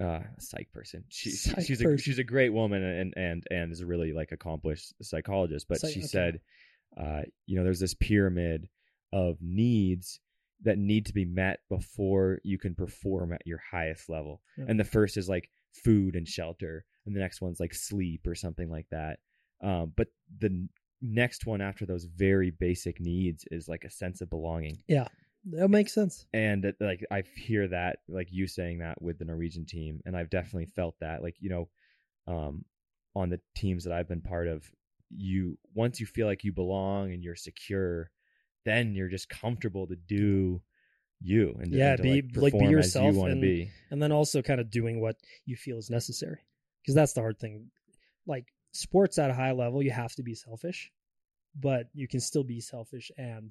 [0.00, 1.04] uh a psych person.
[1.08, 4.32] She, Psych she's a she's a great woman and and and is a really like
[4.32, 6.08] accomplished psychologist, but Psych- she okay.
[6.08, 6.40] said
[6.98, 8.68] uh you know, there's this pyramid
[9.12, 10.20] of needs
[10.62, 14.40] that need to be met before you can perform at your highest level.
[14.56, 14.66] Yeah.
[14.68, 15.50] And the first is like
[15.84, 19.18] food and shelter, and the next one's like sleep or something like that.
[19.62, 20.68] Um, but the
[21.02, 24.78] next one after those very basic needs is like a sense of belonging.
[25.52, 26.26] That makes sense.
[26.32, 30.30] And like I hear that, like you saying that with the Norwegian team, and I've
[30.30, 31.22] definitely felt that.
[31.22, 31.68] Like you know,
[32.26, 32.64] um,
[33.14, 34.64] on the teams that I've been part of,
[35.10, 38.10] you once you feel like you belong and you're secure,
[38.64, 40.60] then you're just comfortable to do
[41.20, 43.70] you and Yeah, and to, be- like, like, be yourself you and- be.
[43.90, 46.40] and then also kind of doing what you feel is necessary
[46.82, 47.70] because that's the hard thing
[48.26, 50.92] like sports at a high level you have to be selfish
[51.58, 53.50] but you can still be selfish and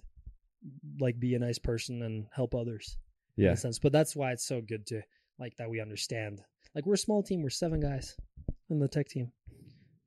[0.99, 2.97] like be a nice person and help others
[3.38, 3.80] in Yeah, a sense.
[3.80, 5.01] But that's why it's so good to
[5.39, 6.41] like that we understand.
[6.73, 8.15] Like we're a small team we're seven guys
[8.69, 9.32] in the tech team.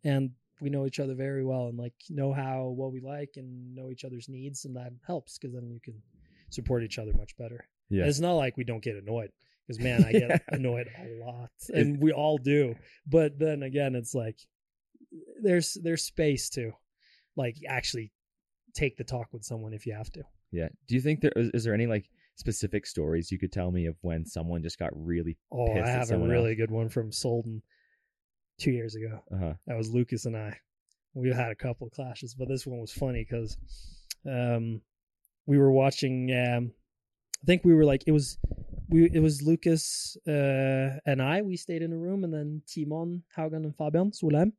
[0.04, 3.74] And we know each other very well and like know how what we like and
[3.74, 6.02] know each other's needs and that helps because then you can
[6.50, 7.68] support each other much better.
[7.90, 9.30] Yeah, it's not like we don't get annoyed
[9.66, 10.38] because man, I get Yeah.
[10.56, 12.74] annoyed a lot, and we all do.
[13.06, 14.38] But then again, it's like
[15.42, 16.72] there's there's space to
[17.36, 18.12] like actually
[18.74, 20.22] take the talk with someone if you have to.
[20.50, 20.68] Yeah.
[20.86, 23.86] Do you think there is, is there any like specific stories you could tell me
[23.86, 25.36] of when someone just got really?
[25.52, 27.60] Oh, Pissed I at have a really good one from Solden
[28.58, 29.20] two years ago.
[29.32, 29.54] Uh huh.
[29.66, 30.56] That was Lucas and I.
[31.14, 33.56] We had a couple of clashes, but this one was funny because
[34.26, 34.80] um,
[35.46, 36.30] we were watching.
[36.32, 36.72] Um,
[37.42, 38.38] I think we were like it was
[38.88, 41.42] we it was Lucas uh, and I.
[41.42, 44.52] We stayed in a room, and then Timon, Haugan, and Fabian Solheim.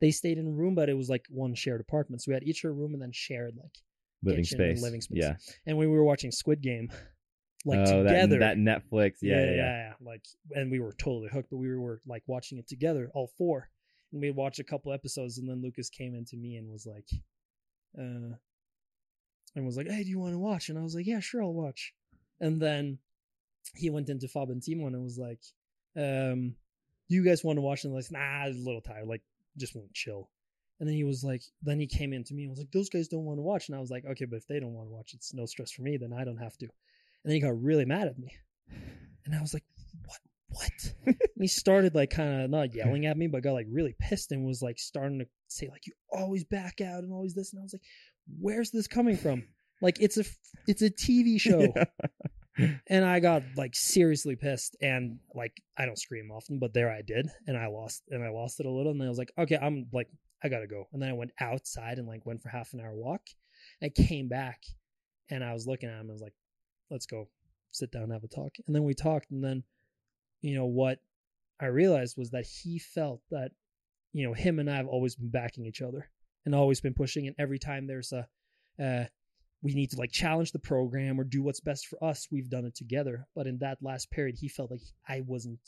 [0.00, 2.22] They stayed in a room, but it was like one shared apartment.
[2.22, 3.76] So we had each our room and then shared like
[4.22, 4.82] Living space.
[4.82, 5.18] living space.
[5.22, 5.34] Yeah.
[5.66, 6.90] and we were watching Squid Game
[7.64, 8.38] like oh, together.
[8.38, 9.14] That, that Netflix.
[9.22, 9.54] Yeah, yeah, yeah.
[9.56, 13.30] yeah, Like, and we were totally hooked, but we were like watching it together, all
[13.38, 13.68] four.
[14.12, 17.06] And we watched a couple episodes, and then Lucas came into me and was like,
[17.98, 18.34] uh,
[19.54, 21.42] and was like, "Hey, do you want to watch?" And I was like, "Yeah, sure,
[21.42, 21.92] I'll watch."
[22.40, 22.98] And then
[23.74, 25.40] he went into Fab and Timon and was like,
[25.96, 26.56] um,
[27.08, 28.80] "Do you guys want to watch?" And I was like, "Nah, I was a little
[28.80, 29.06] tired.
[29.06, 29.22] Like,
[29.56, 30.30] just want to chill."
[30.80, 32.88] And then he was like, then he came in to me and was like, "Those
[32.88, 34.88] guys don't want to watch." And I was like, "Okay, but if they don't want
[34.88, 35.98] to watch, it's no stress for me.
[35.98, 36.72] Then I don't have to." And
[37.24, 38.34] then he got really mad at me,
[39.26, 39.64] and I was like,
[40.06, 40.20] "What?
[40.48, 44.32] What?" he started like kind of not yelling at me, but got like really pissed
[44.32, 47.60] and was like starting to say like, "You always back out and always this." And
[47.60, 47.84] I was like,
[48.40, 49.44] "Where's this coming from?"
[49.82, 50.24] Like it's a
[50.66, 51.74] it's a TV show.
[52.88, 57.02] and I got like seriously pissed and like I don't scream often, but there I
[57.02, 59.32] did and I lost and I lost it a little and then I was like,
[59.38, 60.08] okay, I'm like
[60.42, 60.88] I gotta go.
[60.92, 63.22] And then I went outside and like went for half an hour walk.
[63.82, 64.62] I came back
[65.30, 66.34] and I was looking at him and I was like,
[66.90, 67.28] let's go
[67.72, 68.52] sit down and have a talk.
[68.66, 69.62] And then we talked and then,
[70.40, 70.98] you know, what
[71.60, 73.52] I realized was that he felt that,
[74.12, 76.08] you know, him and I have always been backing each other
[76.44, 77.26] and always been pushing.
[77.26, 78.26] And every time there's a,
[78.82, 79.04] uh,
[79.62, 82.64] we need to like challenge the program or do what's best for us, we've done
[82.64, 83.26] it together.
[83.34, 85.60] But in that last period, he felt like I wasn't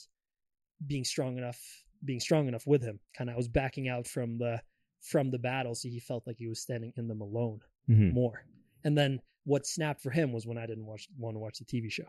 [0.87, 1.61] being strong enough,
[2.05, 2.99] being strong enough with him.
[3.17, 4.61] Kind of, I was backing out from the
[5.01, 8.13] from the battle, so he felt like he was standing in them alone Mhm.
[8.13, 8.47] more.
[8.85, 11.65] And then what snapped for him was when I didn't watch want to watch the
[11.65, 12.07] TV show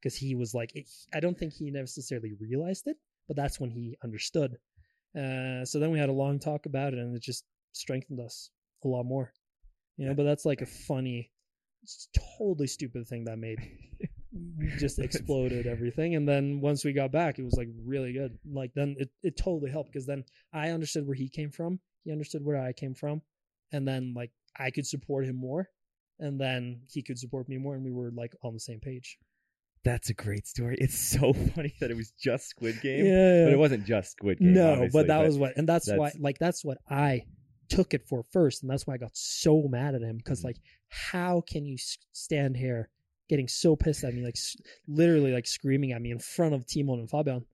[0.00, 2.96] because he was like, it, I don't think he necessarily realized it,
[3.28, 4.58] but that's when he understood.
[5.14, 8.50] Uh, so then we had a long talk about it, and it just strengthened us
[8.84, 9.32] a lot more.
[9.96, 11.30] You know, but that's like a funny,
[12.38, 13.58] totally stupid thing that made
[14.78, 16.14] just exploded everything.
[16.14, 18.38] And then once we got back, it was like really good.
[18.50, 21.80] Like then it, it totally helped because then I understood where he came from.
[22.04, 23.22] He understood where I came from.
[23.72, 25.68] And then like I could support him more.
[26.18, 27.74] And then he could support me more.
[27.74, 29.18] And we were like on the same page.
[29.84, 30.76] That's a great story.
[30.80, 33.44] It's so funny that it was just Squid Game, Yeah.
[33.44, 34.54] but it wasn't just Squid Game.
[34.54, 37.22] no, but that was what, and that's, why, like, that's what I
[37.68, 38.62] took it for first.
[38.62, 40.44] And that's why I got so mad at him because, Mhm.
[40.46, 40.56] like,
[40.88, 41.76] how can you
[42.12, 42.88] stand here
[43.28, 46.66] getting so pissed at me, like, s- literally, like, screaming at me in front of
[46.66, 47.44] Timon and Fabian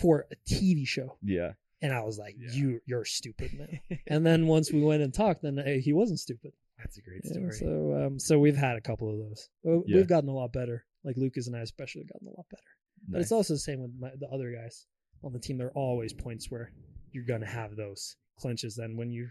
[0.00, 1.16] for a TV show?
[1.22, 1.52] yeah.
[1.82, 2.52] And I was like, Yeah.
[2.52, 3.80] you, you're stupid, man.
[4.06, 6.52] and then once we went and talked, then he wasn't stupid.
[6.76, 7.52] That's a great story.
[7.52, 9.48] so, um, so we've had a couple of those.
[9.64, 9.96] Yeah.
[9.96, 10.84] We've gotten a lot better.
[11.04, 12.62] Like Lucas and I, especially, gotten a lot better.
[13.08, 14.86] But it's also the same with my, the other guys
[15.24, 15.56] on the team.
[15.56, 16.70] There are always points where
[17.12, 18.76] you're gonna have those clinches.
[18.76, 19.30] Then when you're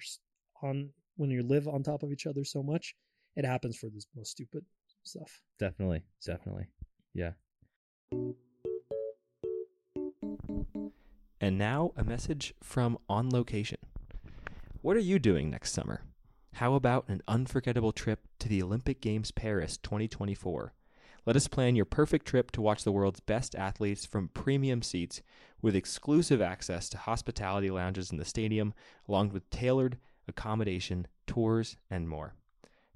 [0.64, 2.96] on, when you live on top of each other so much,
[3.36, 4.66] it happens for the most stupid
[5.10, 5.42] stuff.
[5.60, 6.68] definitely, definitely.
[7.14, 7.32] Yeah.
[11.42, 13.80] And now a message from On Location.
[14.82, 16.02] What are you doing next summer?
[16.54, 20.74] How about an unforgettable trip to the Olympic Games Paris 2024?
[21.26, 25.22] Let us plan your perfect trip to watch the world's best athletes from premium seats
[25.62, 28.74] with exclusive access to hospitality lounges in the stadium,
[29.08, 32.36] along with tailored accommodation, tours, and more.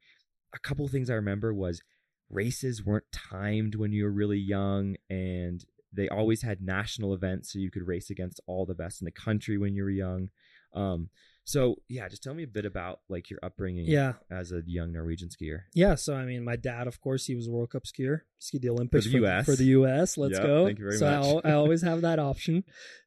[0.55, 1.81] a couple of things I remember was
[2.29, 5.63] races weren't timed when you were really young and
[5.93, 9.11] they always had national events so you could race against all the best in the
[9.11, 10.29] country when you were young.
[10.73, 11.09] Um
[11.47, 14.13] so yeah, just tell me a bit about like your upbringing Yeah.
[14.31, 15.59] as a young Norwegian skier.
[15.75, 18.21] Yeah, so I mean, my dad, of course, he was a World Cup skier.
[18.39, 19.45] Skied the Olympics the US.
[19.45, 20.17] For the U.S.
[20.17, 20.65] Let's Yep, go.
[20.65, 21.25] thank you very so I much.
[21.27, 22.63] al- I, always have that option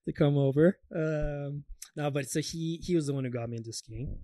[0.07, 0.79] to come over.
[0.95, 1.65] Um,
[1.97, 4.21] no, but so he he was the one who got me into skiing,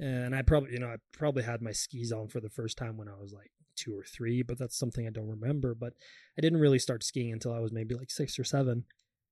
[0.00, 2.96] and I probably you know I probably had my skis on for the first time
[2.96, 5.74] when I was like two or three, but that's something I don't remember.
[5.74, 5.94] But
[6.36, 8.84] I didn't really start skiing until I was maybe like six or seven,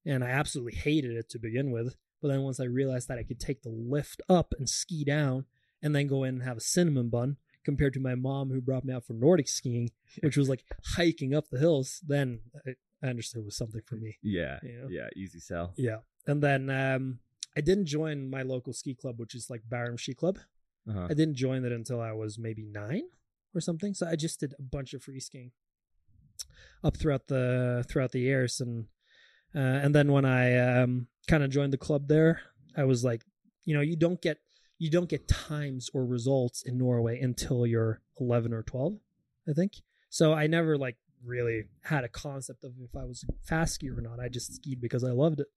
[0.05, 1.95] and I absolutely hated it to begin with.
[2.21, 5.45] But then once I realized that I could take the lift up and ski down,
[5.81, 8.85] and then go in and have a cinnamon bun compared to my mom who brought
[8.85, 10.63] me out for Nordic skiing, which was like
[10.95, 12.71] hiking up the hills, then I,
[13.03, 14.17] I understood it was something for me.
[14.21, 14.59] Yeah.
[14.63, 14.87] Yeah.
[14.89, 15.73] Yeah, easy sell.
[15.77, 15.97] Yeah.
[16.27, 17.19] And then um,
[17.55, 20.39] I didn't join my local ski club, which is like Bærum Ski Club.
[20.87, 21.07] Uh-huh.
[21.09, 23.03] I didn't join it until I was maybe nine
[23.53, 23.93] or something.
[23.93, 25.51] So I just did a bunch of free skiing
[26.83, 28.85] up throughout the throughout the years, and
[29.55, 32.41] uh, and then when I um, kind of joined the club there,
[32.77, 33.23] I was like,
[33.65, 34.37] you know, you don't get
[34.77, 38.97] you don't get times or results in Norway until you're 11 or 12,
[39.49, 39.73] I think.
[40.09, 43.97] So I never like really had a concept of if I was a fast skier
[43.97, 44.21] or not.
[44.21, 45.47] I just skied because I loved it.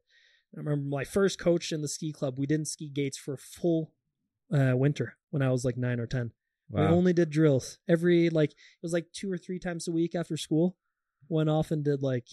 [0.54, 2.38] I remember my first coach in the ski club.
[2.38, 3.92] We didn't ski gates for a full
[4.52, 6.32] uh, winter when I was like nine or ten.
[6.70, 10.14] We only did drills every like it was like two or three times a week
[10.14, 10.76] after school.
[11.28, 12.26] went off and did like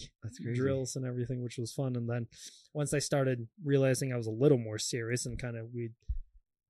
[0.54, 1.94] drills and everything, which was fun.
[1.96, 2.26] And then
[2.74, 5.90] once I started realizing I was a little more serious and kind of we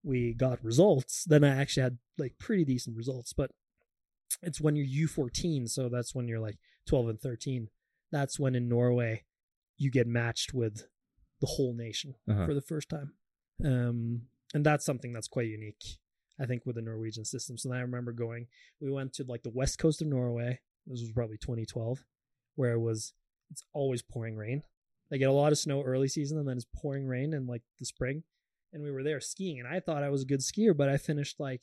[0.03, 3.33] we got results, then I actually had like pretty decent results.
[3.33, 3.51] But
[4.43, 7.69] it's when you're U14, so that's when you're like 12 and 13.
[8.11, 9.25] That's when in Norway
[9.77, 10.87] you get matched with
[11.41, 12.47] the whole nation Uh-huh.
[12.47, 13.13] for the first time.
[13.65, 14.23] Um,
[14.55, 15.83] and that's something that's quite unique,
[16.41, 17.57] I think, with the Norwegian system.
[17.59, 18.47] So I remember going,
[18.81, 20.61] we went to like the west coast of Norway.
[20.87, 22.05] This was probably 2012,
[22.57, 23.13] where it was,
[23.51, 24.63] it's always pouring rain.
[25.11, 27.63] They get a lot of snow early season and then it's pouring rain in like
[27.79, 28.23] the spring.
[28.73, 30.97] And we were there skiing and I thought I was a good skier, but I
[30.97, 31.63] finished like,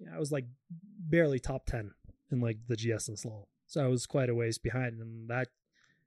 [0.00, 1.92] yeah, I was like barely top 10
[2.32, 3.44] in like the GS and slalom.
[3.66, 5.48] So I was quite a ways behind and that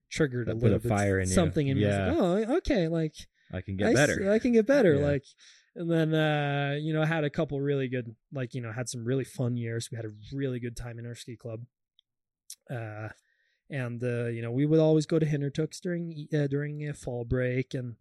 [0.09, 1.33] triggered a put little bit fire in you.
[1.33, 2.11] something in Yeah.
[2.11, 2.19] me.
[2.19, 2.87] Like, oh, okay.
[2.89, 3.15] Like,
[3.53, 4.31] I can get s- better.
[4.31, 4.95] I can get better.
[4.95, 5.05] Yeah.
[5.05, 5.23] Like,
[5.75, 9.05] and then uh, you know, had a couple really good, like you know, had some
[9.05, 9.89] really fun years.
[9.91, 11.61] We had a really good time in our ski club.
[12.69, 13.09] Uh,
[13.69, 17.25] and uh, you know, we would always go to Hintertux during uh, during a fall
[17.25, 17.95] break, and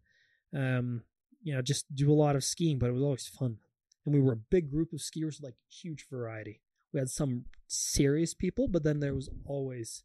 [0.54, 1.02] um,
[1.42, 2.78] you know, just do a lot of skiing.
[2.78, 3.58] But it was always fun,
[4.04, 6.60] and we were a big group of skiers, like huge variety.
[6.92, 10.04] We had some serious people, but then there was always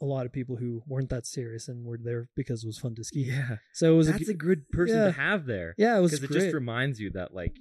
[0.00, 2.94] a lot of people who weren't that serious and were there because it was fun
[2.94, 3.20] to ski.
[3.28, 3.56] yeah.
[3.72, 5.04] So it was That's a, a good person yeah.
[5.06, 5.74] to have there.
[5.78, 7.56] yeah, it was Because it just reminds you that, like,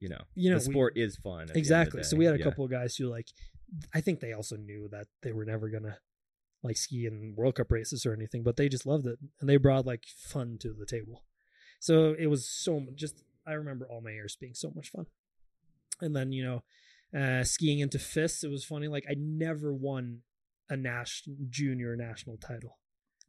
[0.00, 1.32] you know, You know, the we- sport is fun.
[1.32, 2.02] at the end of the exactly.
[2.02, 2.44] So we had a Yeah.
[2.44, 3.28] couple of guys who like,
[3.94, 5.98] I think they also knew that they were never gonna
[6.62, 9.56] like ski in World Cup races or anything, but they just loved it and they
[9.56, 11.24] brought like fun to the table.
[11.80, 13.22] So it was so just.
[13.46, 15.06] I remember all my years being so much fun,
[16.00, 18.42] and then you know, uh, skiing into FIS.
[18.44, 18.88] It was funny.
[18.88, 20.22] Like I never won
[20.70, 22.78] a national junior national title.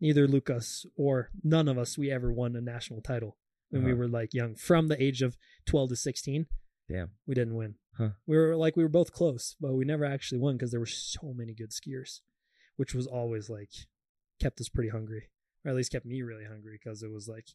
[0.02, 3.38] Neither Lucas or none of us we ever won a national title
[3.70, 4.00] when we Uh-huh.
[4.00, 6.48] were like young, from the age of twelve to sixteen.
[6.88, 7.12] Damn.
[7.28, 7.76] we didn't win.
[7.98, 8.12] Huh.
[8.26, 10.86] We were like we were both close, but we never actually won because there were
[10.86, 12.22] so many good skiers,
[12.78, 13.70] which was always like
[14.42, 15.30] kept us pretty hungry,
[15.64, 17.50] or at least kept me really hungry because it was like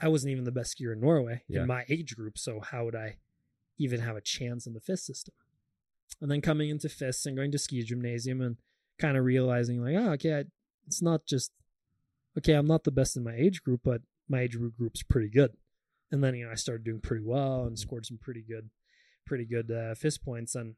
[0.00, 1.62] I wasn't even the best skier in Norway Yeah.
[1.62, 3.18] in my age group, so how would I
[3.78, 5.34] even have a chance in the FIS system?
[6.20, 8.56] And then coming into FIS and going to ski gymnasium and
[8.98, 10.44] kind of realizing like, oh, okay, I,
[10.86, 11.52] it's not just
[12.38, 12.54] okay.
[12.54, 15.52] I'm not the best in my age group, but my age group group's pretty good.
[16.12, 18.70] And then you know I started doing pretty well and scored some pretty good,
[19.26, 20.76] pretty good uh, FIS points and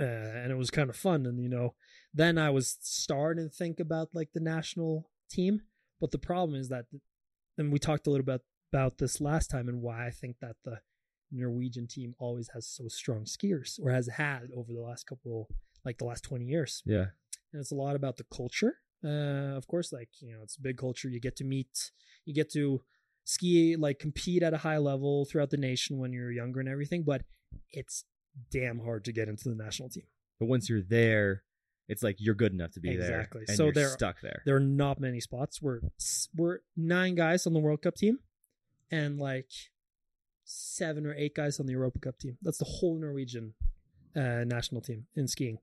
[0.00, 1.26] uh, and it was kind of fun.
[1.26, 1.74] And you know,
[2.12, 5.62] then I was starting to think about like the national team.
[6.00, 6.86] But the problem is that,
[7.56, 8.42] and we talked a little bit
[8.72, 10.80] about this last time, and why I think that the
[11.32, 15.48] Norwegian team always has so strong skiers, or has had over the last couple,
[15.86, 16.82] like the last twenty years.
[16.84, 17.06] Yeah.
[17.52, 18.74] And it's a lot about the culture.
[19.04, 21.08] Uh, of course, like you know, it's a big culture.
[21.08, 21.92] You get to meet,
[22.24, 22.82] you get to
[23.24, 27.04] ski, like compete at a high level throughout the nation when you're younger and everything.
[27.04, 27.22] But
[27.70, 28.04] it's
[28.50, 30.04] damn hard to get into the national team.
[30.38, 31.44] But once you're there,
[31.88, 33.20] it's like you're good enough to be there.
[33.20, 33.46] Exactly.
[33.54, 34.42] So you're there- stuck there.
[34.44, 35.62] There are not many spots.
[35.62, 35.80] We're
[36.34, 38.18] we're nine guys on the World Cup team,
[38.90, 39.50] and like
[40.44, 42.38] seven or eight guys on the Europa Cup team.
[42.42, 43.54] That's the whole Norwegian
[44.16, 45.58] uh, national team in skiing.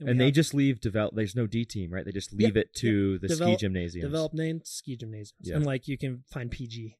[0.00, 1.14] we And they have just leave develop.
[1.16, 2.04] There's no D team, right?
[2.04, 4.04] They just leave it to the ski Develop- gymnasiums.
[4.04, 5.56] develop named ski gymnasiums, Yeah.
[5.56, 6.96] and like you can find PG,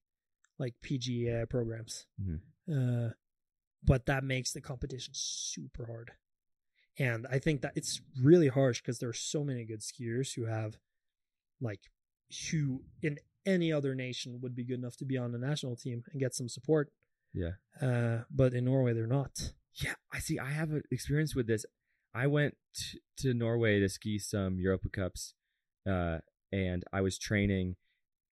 [0.59, 2.07] like PG uh, programs.
[2.21, 2.41] Mhm.
[2.69, 3.15] Uh,
[3.85, 6.11] but that makes the competition super hard,
[6.99, 10.47] and I think that it's really harsh because there are so many good skiers who
[10.47, 10.79] have,
[11.61, 11.83] like,
[12.51, 16.03] who in any other nation would be good enough to be on the national team
[16.11, 16.91] and get some support.
[17.33, 17.53] Yeah.
[17.81, 19.53] Uh, but in Norway they're not.
[19.83, 20.39] Yeah, I see.
[20.39, 21.65] I have an experience with this.
[22.15, 25.35] I went t- to Norway to ski some Europa Cups,
[25.87, 26.19] uh,
[26.51, 27.77] and I was training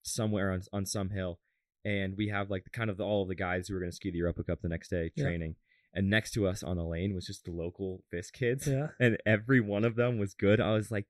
[0.03, 1.39] somewhere on on some hill,
[1.83, 3.91] and we have like the kind of the, all of the guys who were going
[3.91, 5.25] to ski the Europa Cup the next day Yeah.
[5.25, 5.55] training.
[5.97, 8.87] And next to us on the lane was just the local FIS kids, Yeah.
[8.99, 10.59] and every one of them was good.
[10.59, 11.05] I was like,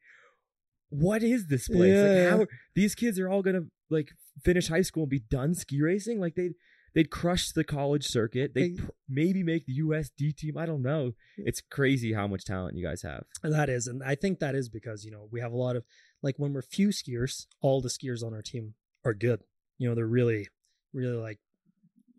[0.90, 1.80] "What is this place?
[1.98, 2.30] Like, Yeah.
[2.30, 4.10] how are, these kids are all gonna like
[4.44, 6.20] finish high school and be done ski racing?
[6.20, 6.52] Like they
[6.96, 8.54] they'd crush the college circuit.
[8.56, 10.58] They'd They- pr- maybe make the USD team.
[10.58, 11.14] I don't know.
[11.38, 13.26] It's crazy how much talent you guys have.
[13.44, 15.84] That is, and I think that is because you know we have a lot of
[16.24, 18.74] like when we're few skiers, all the skiers on our team
[19.04, 19.42] are good.
[19.78, 20.48] You know, they're really,
[20.94, 21.40] really like,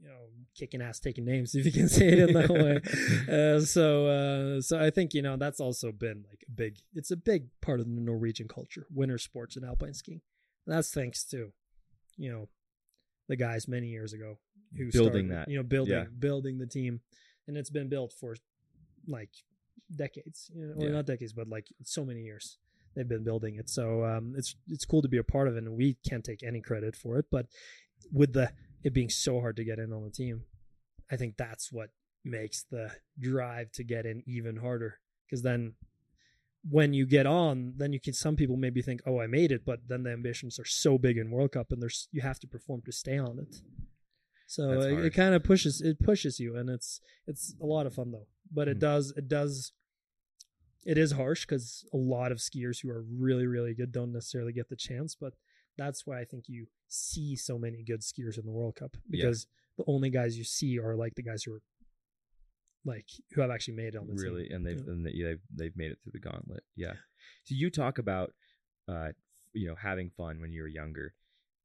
[0.00, 2.80] you know, kicking ass, taking names, if you can say it in that way.
[3.28, 6.76] Uh, so, uh, so I think you know that's also been like a big.
[6.94, 10.20] It's a big part of the Norwegian culture, winter sports and alpine skiing.
[10.66, 11.52] And that's thanks to,
[12.16, 12.48] you know,
[13.28, 14.38] the guys many years ago
[14.74, 15.48] who Building started, that.
[15.50, 16.04] You know, building Yeah.
[16.18, 17.00] building the team,
[17.46, 18.36] and it's been built for
[19.06, 19.30] like
[19.94, 20.50] decades.
[20.54, 20.92] You know, or Yeah.
[20.92, 22.58] not decades, but like so many years
[22.94, 23.68] they've been building it.
[23.68, 26.42] So um, it's it's cool to be a part of it, and we can't take
[26.42, 27.26] any credit for it.
[27.30, 27.46] But
[28.10, 28.52] with the
[28.82, 30.44] it being so hard to get in on the team,
[31.10, 31.90] I think that's what
[32.24, 35.00] makes the drive to get in even harder.
[35.26, 35.74] Because then
[36.68, 38.12] when you get on, then you can.
[38.12, 41.16] Some people maybe think, "Oh, I made it," but then the ambitions are so big
[41.18, 43.62] in World Cup, and there's you have to perform to stay on it.
[44.46, 47.86] So That's it, it kind of pushes it pushes you, and it's it's a lot
[47.86, 48.26] of fun though.
[48.52, 48.80] But it Mm.
[48.80, 49.72] does it does
[50.84, 54.52] it is harsh because a lot of skiers who are really really good don't necessarily
[54.52, 55.16] get the chance.
[55.16, 55.34] But
[55.76, 59.10] that's why I think you see so many good skiers in the World Cup Yeah.
[59.10, 61.62] because the only guys you see are like the guys who are
[62.84, 64.56] like who have actually made it on the really team.
[64.56, 64.92] and they've Yeah.
[64.92, 66.92] and they, they've they've made it through the gauntlet yeah
[67.44, 68.32] so you talk about
[68.86, 69.08] uh
[69.52, 71.14] you know having fun when you were younger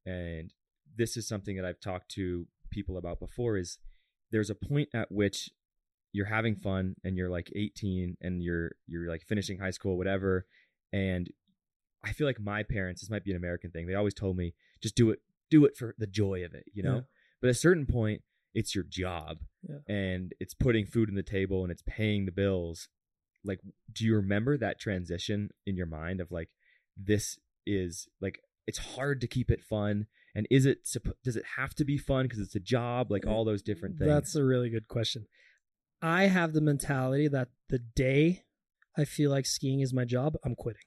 [0.05, 0.51] and
[0.97, 3.77] this is something that i've talked to people about before is
[4.31, 5.49] there's a point at which
[6.13, 10.45] you're having fun and you're like 18 and you're you're like finishing high school whatever
[10.91, 11.29] and
[12.03, 14.53] i feel like my parents this might be an american thing they always told me
[14.81, 15.19] just do it
[15.49, 17.01] do it for the joy of it you know Yeah.
[17.41, 18.21] but at a certain point
[18.53, 19.37] it's your job
[19.69, 19.77] Yeah.
[19.87, 22.89] and it's putting food on the table and it's paying the bills
[23.45, 23.59] like
[23.93, 26.49] do you remember that transition in your mind of like
[26.97, 30.87] this is like it's hard to keep it fun and is it
[31.23, 34.09] does it have to be fun because it's a job like all those different things
[34.09, 35.25] That's a really good question.
[36.01, 38.43] I have the mentality that the day
[38.97, 40.81] I feel like skiing is my job, I'm quitting.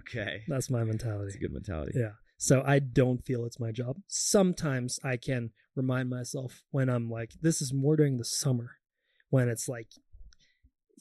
[0.00, 1.36] okay That's my that's mentality.
[1.36, 2.12] a good mentality Yeah.
[2.38, 3.96] So I don't feel it's my job.
[4.08, 8.76] Sometimes I can remind myself when I'm like, this is more during the summer
[9.28, 9.88] when it's like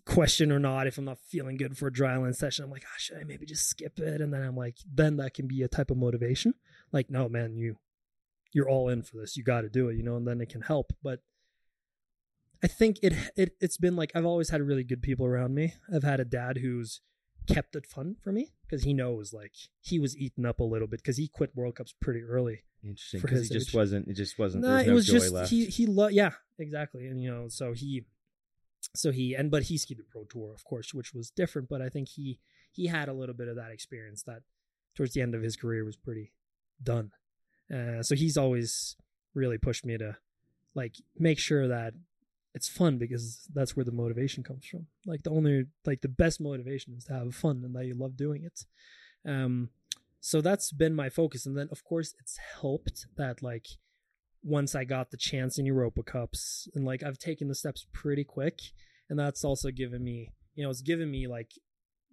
[0.05, 2.65] question or not if I'm not feeling good for a dry land session.
[2.65, 4.21] I'm like, oh, should I maybe just skip it?
[4.21, 6.53] And then I'm like, then that can be a type of motivation.
[6.91, 7.77] Like, no, man, you
[8.53, 9.37] you're all in for this.
[9.37, 10.91] You got to do it, you know, and then it can help.
[11.03, 11.19] But
[12.63, 15.73] I think it it it's been like I've always had really good people around me.
[15.93, 17.01] I've had a dad who's
[17.47, 20.87] kept it fun for me because he knows like he was eaten up a little
[20.87, 22.63] bit because he quit World Cups pretty early.
[22.83, 23.75] interesting because he just age.
[23.75, 26.07] wasn't it just wasn't there was no it was joy just left he he lo-
[26.07, 28.05] yeah exactly and you know so he
[28.95, 31.81] so he and but he skied the pro tour of course which was different but
[31.81, 32.39] I think he
[32.71, 34.43] he had a little bit of that experience that
[34.95, 36.33] towards the end of his career was pretty
[36.83, 37.11] done.
[37.73, 38.95] Uh, so he's always
[39.33, 40.17] really pushed me to
[40.75, 41.93] like make sure that
[42.55, 44.87] it's fun because that's where the motivation comes from.
[45.05, 48.17] Like the only like the best motivation is to have fun and that you love
[48.17, 48.65] doing it.
[49.29, 49.69] Um
[50.21, 53.67] so that's been my focus and then of course it's helped that like
[54.43, 58.23] once I got the chance in Europa Cups and like I've taken the steps pretty
[58.23, 58.59] quick
[59.09, 61.51] and that's also given me you know it's given me like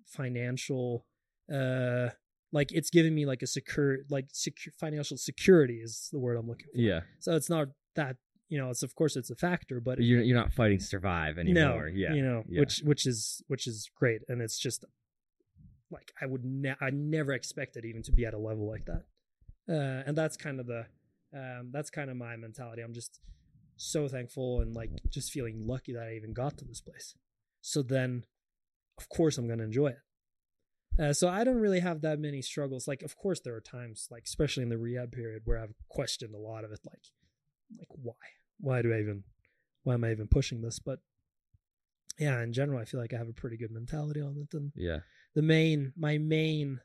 [0.06, 1.06] financial
[1.52, 2.10] uh
[2.58, 6.48] like it's giving me like a secure like secure financial security is the word I'm
[6.52, 6.80] looking for.
[6.90, 7.66] yeah So it's not
[8.00, 8.16] that
[8.52, 11.34] you know it's of course it's a factor but you're you're not fighting to survive
[11.44, 12.60] anymore no, yeah you know, yeah.
[12.60, 14.80] which which is which is great, and it's just
[15.96, 19.02] like I would ne- I never expected even to be at a level like that,
[19.76, 20.82] uh, and that's kind of the
[21.40, 22.82] um, that's kind of my mentality.
[22.82, 23.20] I'm just
[23.76, 27.14] so thankful and like just feeling lucky that I even got to this place.
[27.60, 28.24] So then,
[29.00, 30.02] of course, I'm gonna enjoy it.
[30.98, 32.88] Uh, so I don't really have that many struggles.
[32.88, 36.34] Like, of course, there are times, like especially in the rehab period, where I've questioned
[36.34, 36.80] a lot of it.
[36.84, 37.02] Like,
[37.78, 38.14] like why?
[38.60, 39.24] Why do I even?
[39.82, 40.78] Why am I even pushing this?
[40.78, 41.00] But
[42.18, 44.56] yeah, in general, I feel like I have a pretty good mentality on it.
[44.56, 45.00] And yeah
[45.36, 46.80] the main, my main,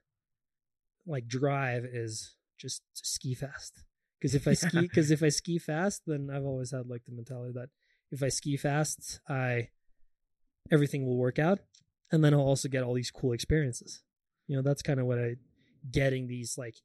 [1.08, 3.84] like drive is just to ski fast.
[4.20, 7.14] Because if I ski, because if I ski fast, then I've always had like the
[7.14, 7.70] mentality that
[8.12, 9.70] if I ski fast, I
[10.70, 11.60] everything will work out,
[12.12, 14.04] and then I'll also get all these cool experiences.
[14.48, 15.36] You know, that's kind of what I
[15.90, 16.76] getting these like,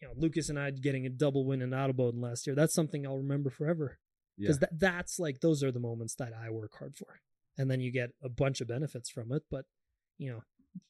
[0.00, 2.54] you know, Lucas and I getting a double win in Adelboden last year.
[2.54, 3.98] That's something I'll remember forever
[4.36, 7.20] yeah because that that's like those are the moments that I work hard for,
[7.58, 9.42] and then you get a bunch of benefits from it.
[9.50, 9.64] But
[10.18, 10.42] you know,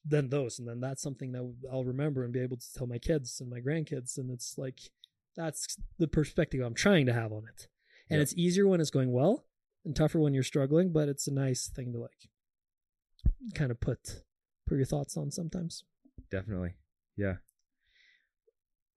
[0.04, 2.98] then those, and then that's something that I'll remember and be able to tell my
[2.98, 4.80] kids and my grandkids, and it's like
[5.36, 7.68] that's the perspective I'm trying to have on it.
[8.08, 9.46] And it's easier when it's going well,
[9.84, 10.92] and tougher when you're struggling.
[10.92, 12.28] But it's a nice thing to like
[13.54, 14.22] kind of put
[14.66, 15.84] put your thoughts on sometimes.
[16.30, 16.74] definitely.
[17.16, 17.36] Yeah.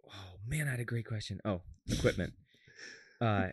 [0.07, 1.39] Oh man i had a great question.
[1.45, 2.33] Oh equipment.
[3.21, 3.49] Uh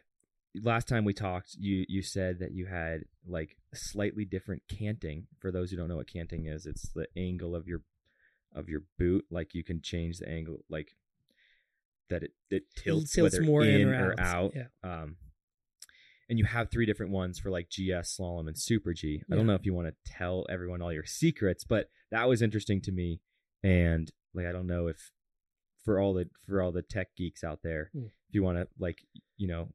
[0.62, 5.26] last time we talked you you said that you had like slightly different canting.
[5.40, 7.82] For those who don't know what canting is it's the angle of your
[8.54, 9.24] of your boot.
[9.28, 10.94] Like you can change the angle like
[12.08, 14.66] that it it tilts, tilts whether more in, or or out, out, yeah.
[14.84, 15.16] um
[16.28, 19.22] and you have three different ones for like GS slalom and super G.
[19.22, 19.36] I Yeah.
[19.36, 22.80] don't know if you want to tell everyone all your secrets, but that was interesting
[22.82, 23.20] to me
[23.62, 25.12] and like I don't know if
[25.84, 28.06] for all the for all the tech geeks out there, Hmm.
[28.28, 28.98] if you want to like
[29.36, 29.72] you know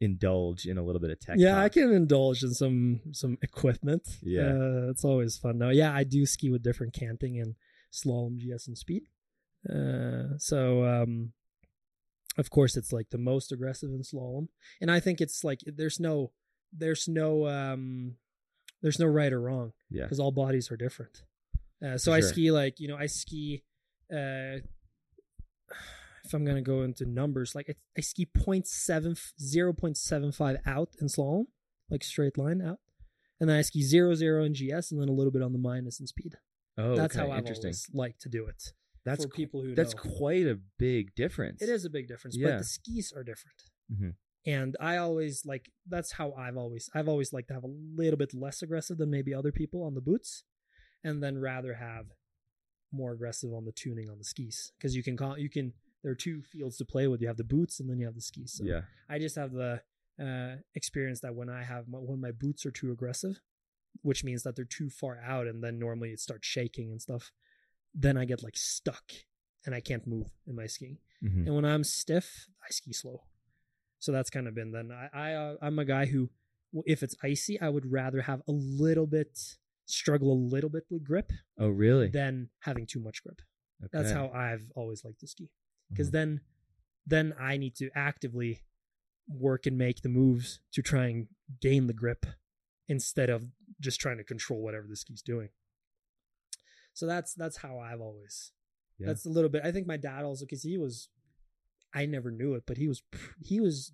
[0.00, 1.36] indulge in a little bit of tech.
[1.38, 4.02] yeah, I can indulge in some some equipment.
[4.22, 4.48] Yeah.
[4.52, 5.58] uh, it's always fun.
[5.58, 7.54] Now, yeah, I do ski with different canting and
[7.92, 9.04] slalom, GS, and speed.
[9.68, 11.32] Uh, so um,
[12.38, 14.48] of course, it's like the most aggressive in slalom,
[14.80, 16.32] and I think it's like there's no
[16.72, 18.16] there's no um
[18.80, 20.02] there's no right or wrong Yeah.
[20.04, 21.22] because all bodies are different.
[21.84, 23.64] Uh, so For I ski like you know I ski.
[24.12, 24.60] Uh,
[26.24, 31.44] if I'm gonna go into numbers, like I, I ski 0.7 0.75 out in slalom,
[31.90, 32.78] like straight line out,
[33.40, 35.58] and then I ski zero zero in GS, and then a little bit on the
[35.58, 36.36] minus in speed.
[36.78, 37.28] Oh, That's okay.
[37.28, 37.66] how interesting.
[37.68, 38.72] always like to do it.
[39.04, 40.02] That's for people who that's know.
[40.18, 41.60] quite a big difference.
[41.62, 42.50] It is a big difference, Yeah.
[42.52, 43.62] but the skis are different.
[43.90, 44.14] Mhm.
[44.44, 48.16] And I always like that's how I've always I've always liked to have a little
[48.16, 50.44] bit less aggressive than maybe other people on the boots,
[51.04, 52.06] and then rather have
[52.92, 55.72] more aggressive on the tuning on the skis because you can call you can
[56.02, 57.20] there are two fields to play with.
[57.20, 58.52] You have the boots and then you have the skis.
[58.54, 58.82] So Yeah.
[59.08, 59.82] I just have the
[60.18, 63.40] uh, experience that when I have my, when my boots are too aggressive,
[64.02, 67.30] which means that they're too far out, and then normally it starts shaking and stuff.
[67.94, 69.12] Then I get like stuck
[69.64, 70.98] and I can't move in my skiing.
[71.22, 71.46] Mhm.
[71.46, 73.24] And when I'm stiff, I ski slow.
[73.98, 74.90] So that's kind of been then.
[74.90, 76.30] I, I uh, I'm a guy who,
[76.86, 79.38] if it's icy, I would rather have a little bit
[79.86, 82.08] struggle a little bit with grip Oh, really?
[82.08, 83.40] than having too much grip.
[83.84, 83.90] Okay.
[83.92, 85.50] That's how I've always liked to ski
[85.90, 86.12] because Mhm.
[86.12, 86.40] then
[87.06, 88.62] then I need to actively
[89.28, 91.28] work and make the moves to try and
[91.60, 92.26] gain the grip
[92.88, 95.48] instead of just trying to control whatever the ski's doing.
[96.94, 98.52] So that's that's how I've always.
[98.98, 99.06] Yeah.
[99.08, 99.62] That's a little bit.
[99.64, 101.08] I think my dad also because he was,
[101.94, 103.02] I never knew it, but he was
[103.40, 103.92] he was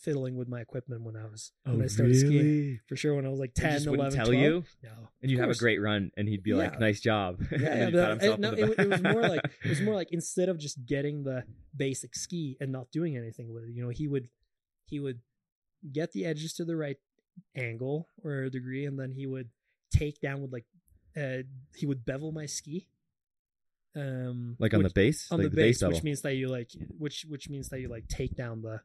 [0.00, 3.14] fiddling with my equipment when I was oh, when Oh, I started skiing for sure
[3.14, 4.40] when I was like He 10, 11, tell 12.
[4.42, 4.90] you, No,
[5.22, 7.92] and you have a great run, and he'd be like, "Nice job." Yeah, yeah, he'd
[7.94, 10.58] but pat I- no, it, it was more like it was more like instead of
[10.58, 11.44] just getting the
[11.76, 14.28] basic ski and not doing anything with it, you know, he would
[14.86, 15.20] he would
[15.92, 16.96] get the edges to the right
[17.54, 19.50] angle or degree, and then he would
[19.92, 20.64] take down with like
[21.16, 21.42] uh
[21.74, 22.88] he would bevel my ski.
[23.94, 25.94] Um, like on which- the base, on like the base, bevel.
[25.94, 28.80] which means that you like which which means that you like take down the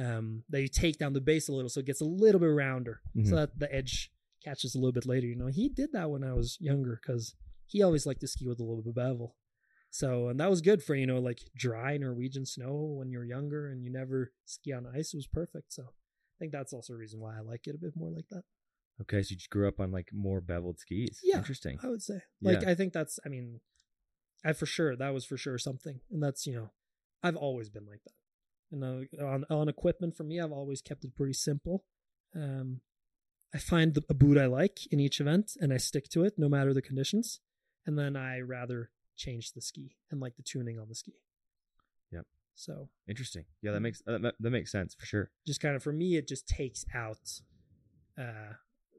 [0.00, 2.46] um that you take down the base a little so it gets a little bit
[2.46, 3.28] rounder Mhm.
[3.28, 4.12] so that the edge
[4.44, 7.34] catches a little bit later you know he did that when i was younger because
[7.66, 9.34] he always liked to ski with a little bit of bevel
[9.90, 13.66] so and that was good for you know like dry norwegian snow when you're younger
[13.68, 16.96] and you never ski on ice it was perfect so i think that's also a
[16.96, 18.44] reason why i like it a bit more like that
[19.02, 21.20] okay, so you just grew up on like more beveled skis.
[21.22, 21.38] Yeah.
[21.38, 21.78] interesting.
[21.82, 22.20] I would say.
[22.40, 22.70] Like Yeah.
[22.70, 23.60] I think that's I mean
[24.44, 26.00] I for sure that was for sure something.
[26.10, 26.70] And that's, you know,
[27.22, 28.12] I've always been like that.
[28.72, 31.84] And uh, on on equipment for me, I've always kept it pretty simple.
[32.34, 32.80] Um
[33.54, 36.34] I find the, a boot I like in each event and I stick to it
[36.36, 37.40] no matter the conditions.
[37.86, 41.14] And then I rather change the ski and like the tuning on the ski.
[42.12, 42.26] Yep.
[42.54, 43.44] So Interesting.
[43.62, 45.30] Yeah, that makes that, that makes sense for sure.
[45.46, 47.40] just kind of for me it just takes out
[48.18, 48.54] uh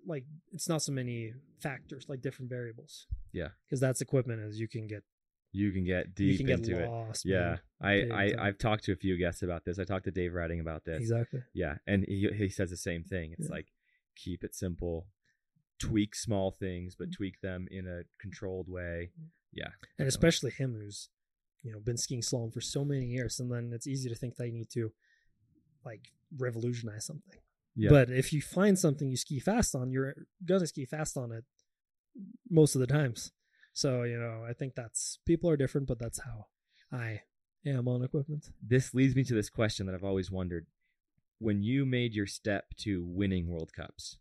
[0.07, 3.49] like it's not so many factors like different variables Yeah.
[3.65, 5.03] because that's equipment as you can get
[5.51, 7.21] You can get you deep can get into it.
[7.25, 8.25] Yeah, I, I.
[8.47, 9.79] I've talked to a few guests about this.
[9.79, 10.99] I talked to Dave Ryding about this.
[11.01, 13.27] exactly Yeah, and he he says the same thing.
[13.37, 13.55] It's Yeah.
[13.57, 13.67] like
[14.23, 15.07] keep it simple,
[15.79, 17.03] tweak small things, Mm-hmm.
[17.11, 19.11] but tweak them in a controlled way.
[19.53, 21.09] Yeah, and especially him who's
[21.63, 24.35] you know been skiing slalom for so many years and then it's easy to think
[24.35, 24.91] that you need to
[25.83, 27.39] like revolutionize something
[27.77, 30.13] yeah, but if you find something you ski fast on you're
[30.43, 31.45] gonna ski fast on it
[32.49, 33.31] most of the times
[33.73, 36.45] so you know i think that's people are different but that's how
[36.91, 37.21] i
[37.65, 40.65] am on equipment this leads me to this question that I've always wondered:
[41.39, 44.17] when you made your step to winning World Cups,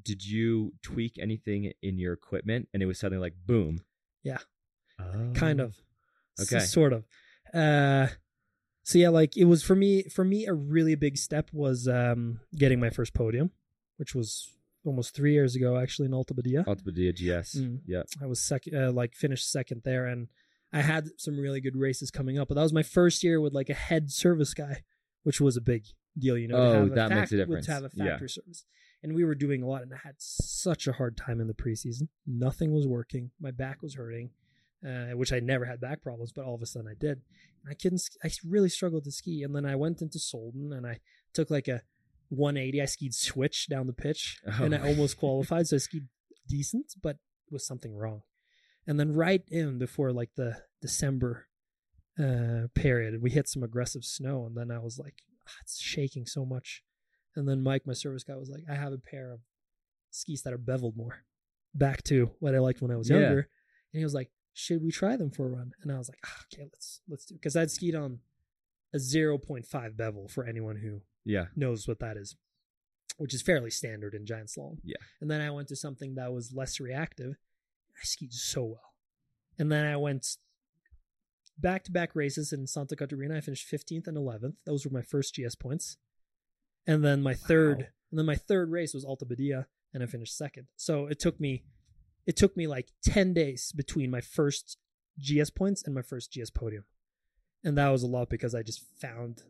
[0.00, 3.82] did you tweak anything in your equipment, and it was suddenly like boom?
[4.22, 4.38] Yeah.
[5.00, 5.32] Oh.
[5.34, 5.74] kind of
[6.38, 6.64] S- Okay.
[6.64, 7.04] sort of
[7.54, 8.06] uh
[8.82, 12.40] so yeah like it was for me for me a really big step was um
[12.56, 13.50] getting my first podium
[13.96, 14.48] which was
[14.84, 17.56] almost three years ago actually in alta badia Alta Badia GS.
[17.56, 17.80] Mm.
[17.86, 18.02] Yeah.
[18.20, 20.28] i was second uh, like finished second there and
[20.72, 23.52] i had some really good races coming up but that was my first year with
[23.54, 24.82] like a head service guy
[25.22, 25.84] which was a big
[26.18, 27.66] deal you know Oh, that makes a difference.
[27.66, 28.04] to have a Yeah.
[28.10, 28.64] factory service
[29.04, 31.54] and we were doing a lot and i had such a hard time in the
[31.54, 34.30] preseason nothing was working my back was hurting
[34.86, 37.20] uh, which I never had back problems, but all of a sudden I did.
[37.62, 38.02] And I couldn't.
[38.24, 41.00] I really struggled to ski, and then I went into Solden and I
[41.32, 41.82] took like a
[42.30, 42.80] 180.
[42.82, 44.88] I skied switch down the pitch, and I Oh.
[44.88, 45.66] almost qualified.
[45.68, 46.08] So I skied
[46.48, 47.18] decent, but
[47.50, 48.22] was something wrong.
[48.86, 51.46] And then right in before like the December
[52.18, 55.14] uh, period, we hit some aggressive snow, and then I was like,
[55.48, 56.82] "Ah, it's shaking so much.
[57.34, 59.40] And then Mike, my service guy, was like, I have a pair of
[60.10, 61.24] skis that are beveled more,
[61.74, 63.16] back to what I liked when I was Yeah.
[63.20, 63.48] younger.
[63.92, 65.72] And he was like, should we try them for a run?
[65.82, 68.18] And I was like, ah, okay, let's let's do because I'd skied on
[68.94, 71.46] a 0.5 bevel for anyone who Yeah.
[71.56, 72.36] knows what that is,
[73.16, 74.78] which is fairly standard in giant slalom.
[74.84, 74.96] Yeah.
[75.20, 77.36] And then I went to something that was less reactive.
[77.96, 78.94] I skied so well.
[79.58, 80.36] And then I went
[81.58, 83.36] back to back races in Santa Caterina.
[83.36, 84.56] I finished 15th and 11th.
[84.66, 85.96] Those were my first GS points.
[86.86, 90.36] And then my third, and then my third race was Alta Badia, and I finished
[90.36, 90.66] second.
[90.76, 91.64] So it took me
[92.26, 94.78] it took me like 10 days between my first
[95.20, 96.84] GS points and my first GS podium.
[97.64, 99.42] And that was a lot because I just found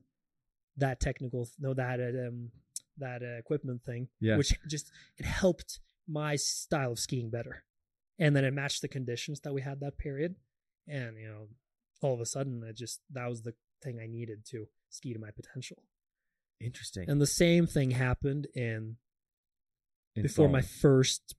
[0.76, 2.50] that technical, no, that, um,
[2.98, 4.36] that uh, equipment thing, Yeah.
[4.36, 7.64] which just, it helped my style of skiing better.
[8.18, 10.36] And then it matched the conditions that we had that period.
[10.86, 11.48] And, you know,
[12.00, 15.18] all of a sudden, it just, that was the thing I needed to ski to
[15.18, 15.78] my potential.
[16.60, 17.08] Interesting.
[17.08, 18.96] And the same thing happened in
[20.14, 21.34] In before my first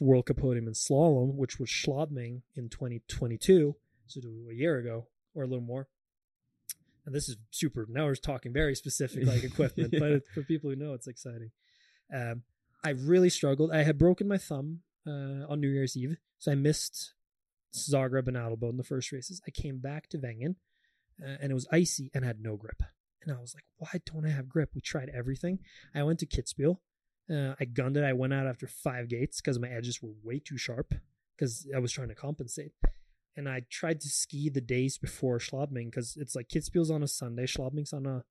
[0.00, 4.20] World Cup podium in slalom, which was Schladming in 2022, so
[4.50, 5.88] a year ago or a little more.
[7.04, 7.86] And this is super.
[7.88, 10.16] Now we're talking very specific, like equipment, but Yeah.
[10.16, 11.50] it, for people who know, it's exciting.
[12.12, 12.42] Um,
[12.84, 13.70] I really struggled.
[13.72, 17.12] I had broken my thumb uh, on New Year's Eve, so I missed
[17.74, 19.40] Zagreb and Adelboden in the first races.
[19.46, 20.56] I came back to Wengen,
[21.22, 22.82] uh, and it was icy and had no grip.
[23.22, 24.70] And I was like, why don't I have grip?
[24.74, 25.58] We tried everything.
[25.94, 26.78] I went to Kitzbühel.
[27.30, 28.04] Uh, I gunned it.
[28.04, 30.94] I went out after five gates because my edges were way too sharp
[31.36, 32.72] because I was trying to compensate.
[33.36, 37.08] And I tried to ski the days before Schladming because it's like Kitzbühel's on a
[37.08, 38.24] Sunday, Schladming's on a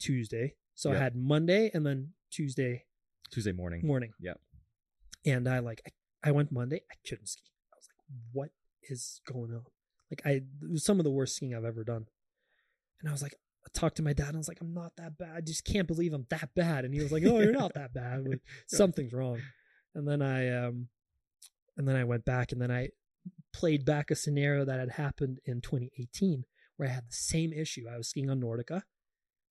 [0.00, 0.54] Tuesday.
[0.74, 2.84] So I had Monday and then Tuesday
[3.30, 3.86] Tuesday morning.
[3.86, 4.12] morning.
[4.18, 4.34] Yeah.
[5.26, 6.82] And I like I, I went Monday.
[6.90, 7.44] I couldn't ski.
[7.72, 8.50] I was like, what
[8.82, 9.64] is going on?
[10.10, 12.06] Like I it was some of the worst skiing I've ever done.
[13.00, 13.34] And I was like,
[13.64, 15.36] I talked to my dad and I was like, I'm not that bad.
[15.36, 16.84] I just can't believe I'm that bad.
[16.84, 18.26] And he was like, Oh, you're not that bad.
[18.26, 19.40] Like, something's wrong.
[19.94, 20.88] And then I um
[21.76, 22.88] and then I went back and then I
[23.52, 26.44] played back a scenario that had happened in 2018
[26.76, 27.86] where I had the same issue.
[27.92, 28.82] I was skiing on Nordica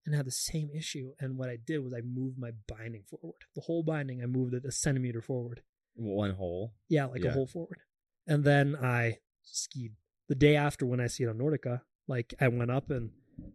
[0.07, 1.13] and had the same issue.
[1.21, 3.43] And what I did was I moved my binding forward.
[3.55, 5.61] The whole binding, I moved it a centimeter forward.
[5.95, 6.73] One hole.
[6.89, 7.31] Yeah, like Yeah.
[7.31, 7.81] a hole forward.
[8.27, 9.93] And then I skied
[10.29, 11.83] the day after when I skied on Nordica.
[12.07, 13.11] Like I went up and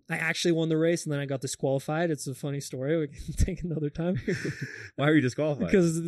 [0.09, 2.11] I actually won the race, and then I got disqualified.
[2.11, 2.97] It's a funny story.
[2.97, 4.21] We can take another time
[4.95, 5.67] Why are you disqualified?
[5.67, 6.01] because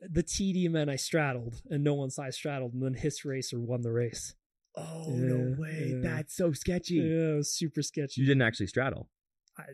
[0.00, 3.82] the TD man I straddled, and no one I straddled, and then his racer won
[3.82, 4.34] the race.
[4.76, 5.94] oh Yeah, no way!
[5.94, 6.00] yeah.
[6.02, 6.94] That's so sketchy.
[6.94, 8.20] Yeah, it was super sketchy.
[8.20, 9.08] You didn't actually straddle.
[9.56, 9.64] I,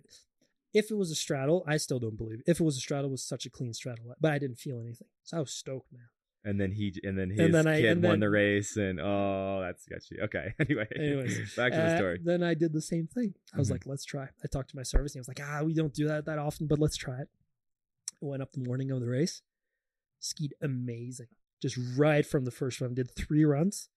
[0.72, 2.40] if it was a straddle, I still don't believe.
[2.40, 2.50] It.
[2.50, 4.80] If it was a straddle, it was such a clean straddle, but I didn't feel
[4.80, 6.08] anything, so I was stoked, man.
[6.46, 8.76] And then he and then his And then I- kid and won then- the race,
[8.76, 10.20] and oh, that's sketchy.
[10.20, 10.54] Okay.
[10.60, 12.20] Anyway, Anyways, back to the Uh, story.
[12.22, 13.34] Then I did the same thing.
[13.54, 13.72] I was Mhm.
[13.72, 14.28] like, let's try.
[14.42, 16.38] I talked to my service and he was like, ah, we don't do that that
[16.38, 17.28] often, but let's try it.
[18.22, 19.40] I went up the morning of the race,
[20.20, 21.28] skied amazing.
[21.62, 23.88] Just right from the first run, did three runs,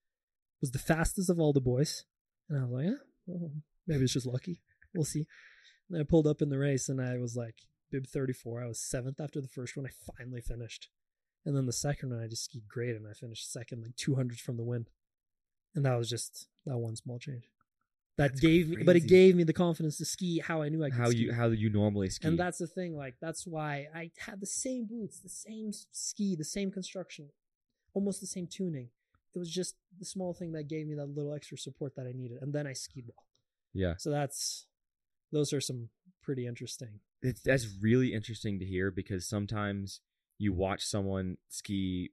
[0.62, 2.06] was the fastest of all the boys.
[2.48, 3.52] And I was like, yeah, well,
[3.86, 4.62] maybe it's just lucky.
[4.94, 5.28] We'll see.
[5.90, 7.56] And I pulled up in the race and I was like,
[7.92, 8.64] bib 34.
[8.64, 9.86] I was seventh after the first one.
[9.86, 10.90] I finally finished.
[11.48, 14.38] And then the second one, I just skied great and I finished second, like 200
[14.38, 14.86] from the win.
[15.74, 17.50] And that was just that one small change.
[18.18, 20.84] That That's gave me, but it gave me the confidence to ski how I knew
[20.84, 21.20] I could How ski.
[21.20, 22.28] you how you normally ski?
[22.28, 26.36] And that's the thing, like that's why I had the same boots, the same ski,
[26.36, 27.30] the same construction,
[27.94, 28.90] almost the same tuning.
[29.34, 32.12] It was just the small thing that gave me that little extra support that I
[32.12, 33.26] needed, and then I skied well.
[33.74, 33.94] yeah.
[33.98, 34.66] So that's
[35.32, 35.90] those are some
[36.22, 37.00] pretty interesting.
[37.22, 40.02] it's that's really interesting to hear because sometimes
[40.38, 42.12] you watch someone ski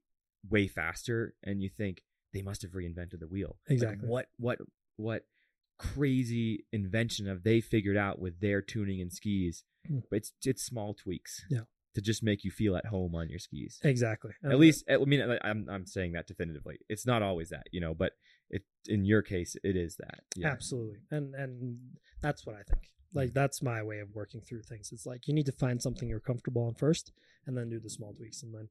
[0.48, 2.02] way faster and you think
[2.32, 3.56] they must have reinvented the wheel.
[3.68, 4.08] Like, Exactly.
[4.08, 4.58] what what
[4.96, 5.24] what
[5.78, 9.64] crazy invention have they figured out with their tuning and skis?
[9.86, 10.00] Hmm.
[10.10, 11.44] But it's it's small tweaks.
[11.50, 11.60] Yeah.
[11.94, 13.78] To just make you feel at home on your skis.
[13.84, 14.32] Exactly.
[14.44, 16.78] At least I mean I'm I'm saying that definitively.
[16.88, 18.12] It's not always that, you know, but
[18.50, 20.20] it in your case it is that.
[20.36, 20.48] Yeah.
[20.48, 20.98] Absolutely.
[21.10, 21.78] And and
[22.20, 22.90] that's what I think.
[23.14, 24.90] Like that's my way of working through things.
[24.92, 27.12] It's like you need to find something you're comfortable on first
[27.46, 28.42] and then do the small tweaks.
[28.42, 28.68] And then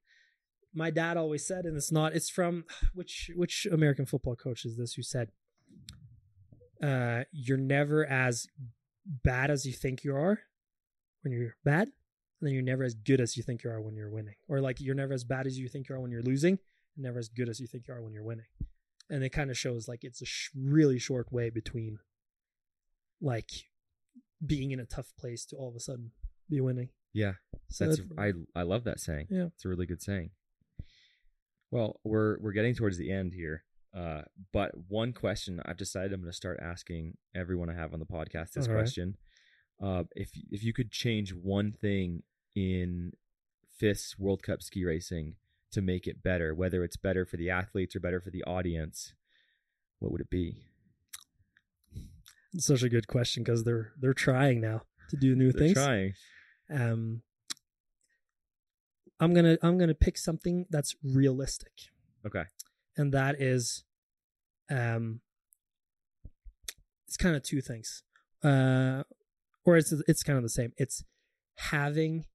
[0.73, 4.77] my dad always said and it's not it's from which which American football coach is
[4.77, 5.29] this who said
[6.81, 8.47] uh you're never as
[9.05, 10.39] bad as you think you are
[11.21, 11.89] when you're bad
[12.43, 14.35] and then you're never as good as you think you are when you're winning.
[14.49, 16.59] Or like you're never as bad as you think you are when you're losing
[16.95, 18.47] and never as good as you think you are when you're winning.
[19.09, 21.99] And it kind of shows like it's a sh- really short way between
[23.21, 23.49] like
[24.45, 26.11] being in a tough place to all of a sudden
[26.49, 26.89] be winning.
[27.13, 27.33] Yeah.
[27.69, 29.27] So That's that's- I I love that saying.
[29.29, 29.47] Yeah.
[29.55, 30.31] It's a really good saying.
[31.71, 33.63] Well, we're we're getting towards the end here.
[33.95, 34.21] Uh,
[34.51, 38.05] but one question I've decided I'm going to start asking everyone I have on the
[38.07, 38.79] podcast this All right.
[38.81, 39.17] question.
[39.81, 42.23] Uh, if if you could change one thing
[42.55, 43.13] in
[43.77, 45.35] FIS World Cup ski racing
[45.71, 49.13] to make it better, whether it's better for the athletes or better for the audience,
[49.99, 50.57] what would it be?
[52.53, 55.73] It's such a good question because they're they're trying now to do new They're things.
[55.73, 56.13] trying.
[56.69, 57.21] Um,
[59.19, 61.71] I'm gonna I'm gonna pick something that's realistic,
[62.25, 62.43] Okay.
[62.97, 63.83] and that is,
[64.69, 65.21] um,
[67.07, 68.03] it's kind of two things,
[68.43, 69.03] uh,
[69.65, 70.73] or it's it's kind of the same.
[70.77, 71.03] It's
[71.57, 72.25] having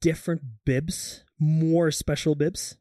[0.00, 2.76] different bibs, more special bibs,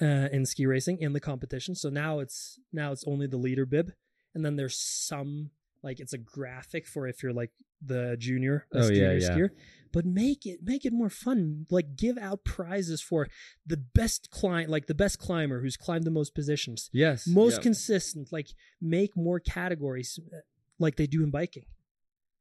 [0.00, 1.74] uh, in ski racing in the competition.
[1.74, 3.92] So now it's now it's only the leader bib,
[4.34, 5.50] and then there's some
[5.82, 7.50] like it's a graphic for if you're like
[7.84, 9.30] the junior, Oh, yeah, yeah.
[9.30, 9.50] skier.
[9.92, 11.66] But make it make it more fun.
[11.70, 13.26] Like give out prizes for
[13.66, 17.26] the best climb, like the best climber who's climbed the most positions, Yes.
[17.26, 17.62] most yeah.
[17.62, 18.32] consistent.
[18.32, 18.48] Like
[18.80, 20.38] make more categories, uh,
[20.78, 21.64] like they do in biking,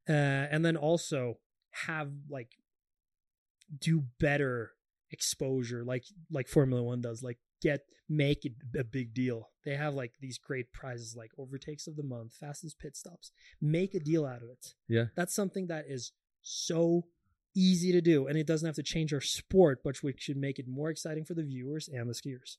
[0.07, 0.11] uh,
[0.51, 1.39] and then also
[1.85, 2.51] have like
[3.79, 4.71] do better
[5.11, 7.23] exposure, like like Formula One does.
[7.23, 9.49] Like get make it a big deal.
[9.65, 13.31] They have like these great prizes, like overtakes of the month, fastest pit stops.
[13.61, 14.73] Make a deal out of it.
[14.87, 15.05] Yeah.
[15.15, 17.05] that's something that is so
[17.55, 20.59] easy to do, and it doesn't have to change our sport, but we should make
[20.59, 22.57] it more exciting for the viewers and the skiers.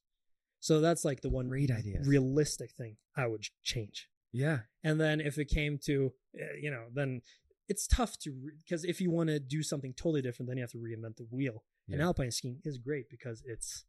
[0.60, 2.00] So that's like the one Great idea.
[2.04, 4.08] realistic thing I would change.
[4.32, 4.60] Yeah.
[4.84, 7.22] And then if it came to, uh, you know, then
[7.68, 8.32] it's tough to
[8.62, 11.26] because if you want to do something totally different, then you have to reinvent the
[11.30, 11.64] wheel.
[11.90, 13.84] And alpine skiing is great because it's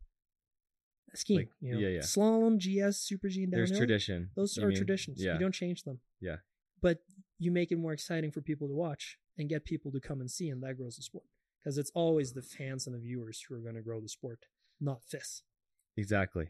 [1.15, 1.39] skiing.
[1.39, 1.99] Like, you know, yeah, yeah.
[1.99, 3.87] slalom, GS, super G, and There's downhill.
[3.87, 4.29] tradition.
[4.35, 4.77] Those are mean?
[4.77, 5.23] traditions.
[5.23, 5.33] Yeah.
[5.33, 5.99] You don't change them.
[6.19, 6.37] Yeah.
[6.81, 6.99] But
[7.39, 10.29] you make it more exciting for people to watch and get people to come and
[10.29, 11.25] see, and that grows the sport.
[11.63, 14.45] Because it's always the fans and the viewers who are going to grow the sport,
[14.79, 15.43] not FIS.
[15.95, 16.49] Exactly.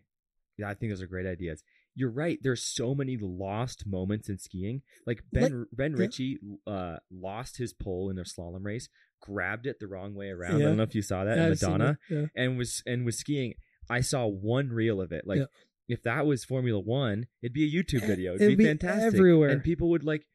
[0.58, 1.64] Yeah, I think those are great ideas.
[1.96, 2.40] You're right.
[2.42, 4.82] There's so many lost moments in skiing.
[5.06, 5.98] Like Ben Ben yeah.
[5.98, 8.88] Ritchie uh, lost his pole in a slalom race,
[9.22, 10.56] grabbed it the wrong way around.
[10.56, 12.26] I don't know if you saw that in Madonna, Yeah.
[12.36, 13.56] and was and was skiing.
[13.92, 15.28] I saw one reel of it.
[15.28, 15.46] Like Yeah.
[15.88, 18.32] if that was Formula One, it'd be a YouTube video.
[18.36, 19.50] It'd, it'd be, be fantastic everywhere.
[19.50, 20.26] and people would like.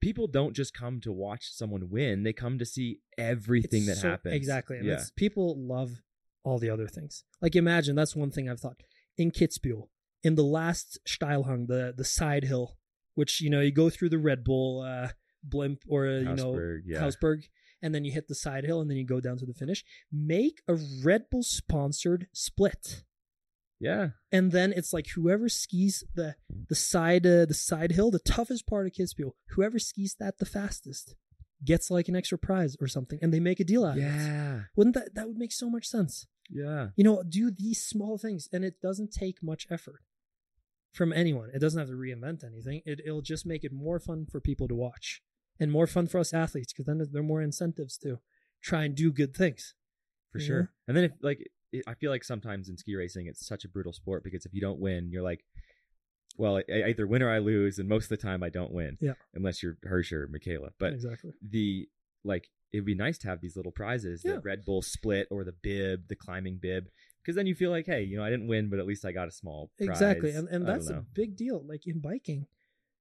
[0.00, 3.96] People don't just come to watch someone win; they come to see everything It's that
[3.98, 4.34] so- happens.
[4.34, 4.76] Exactly.
[4.78, 5.02] And Yeah.
[5.16, 6.02] people love
[6.42, 7.24] all the other things.
[7.40, 8.82] Like imagine that's one thing I've thought.
[9.16, 9.88] In Kitzbühel,
[10.22, 12.76] in the last Steilhang, the the side hill,
[13.14, 15.08] which you know you go through the Red Bull uh,
[15.42, 16.52] blimp or uh, you know
[16.84, 17.00] yeah.
[17.00, 17.44] Hausberg,
[17.84, 19.84] and then you hit the side hill and then you go down to the finish.
[20.10, 23.04] Make a Red Bull sponsored split.
[23.78, 24.10] Yeah.
[24.32, 26.36] And then it's like whoever skis the
[26.68, 30.46] the side uh, the side hill, the toughest part of Kitzbühel, whoever skis that the
[30.46, 31.14] fastest
[31.62, 34.06] gets like an extra prize or something, and they make a deal out of it.
[34.06, 34.60] Yeah.
[34.76, 36.26] Wouldn't that that would make so much sense?
[36.48, 36.88] Yeah.
[36.96, 40.00] You know, do these small things, and it doesn't take much effort
[40.92, 41.50] from anyone.
[41.52, 42.80] It doesn't have to reinvent anything.
[42.86, 45.22] It, it'll just make it more fun for people to watch,
[45.60, 48.18] and more fun for us athletes because then there are more incentives to
[48.62, 49.74] try and do good things.
[50.32, 50.60] for sure.
[50.62, 50.68] know?
[50.88, 53.68] And then if like it, I feel like sometimes in ski racing it's such a
[53.68, 55.44] brutal sport because if you don't win, you're like,
[56.36, 58.72] well, I, I either win or I lose, and most of the time I don't
[58.72, 58.98] win.
[59.00, 59.12] Yeah.
[59.34, 61.32] Unless you're Hirsch or Mikaela, but exactly.
[61.48, 61.88] the
[62.24, 64.32] like it'd be nice to have these little prizes, Yeah.
[64.34, 66.86] the Red Bull split or the bib, the climbing bib,
[67.22, 69.12] because then you feel like, hey, you know, I didn't win, but at least I
[69.12, 69.90] got a small prize.
[69.90, 71.62] Exactly, and and that's a big deal.
[71.64, 72.46] Like in biking,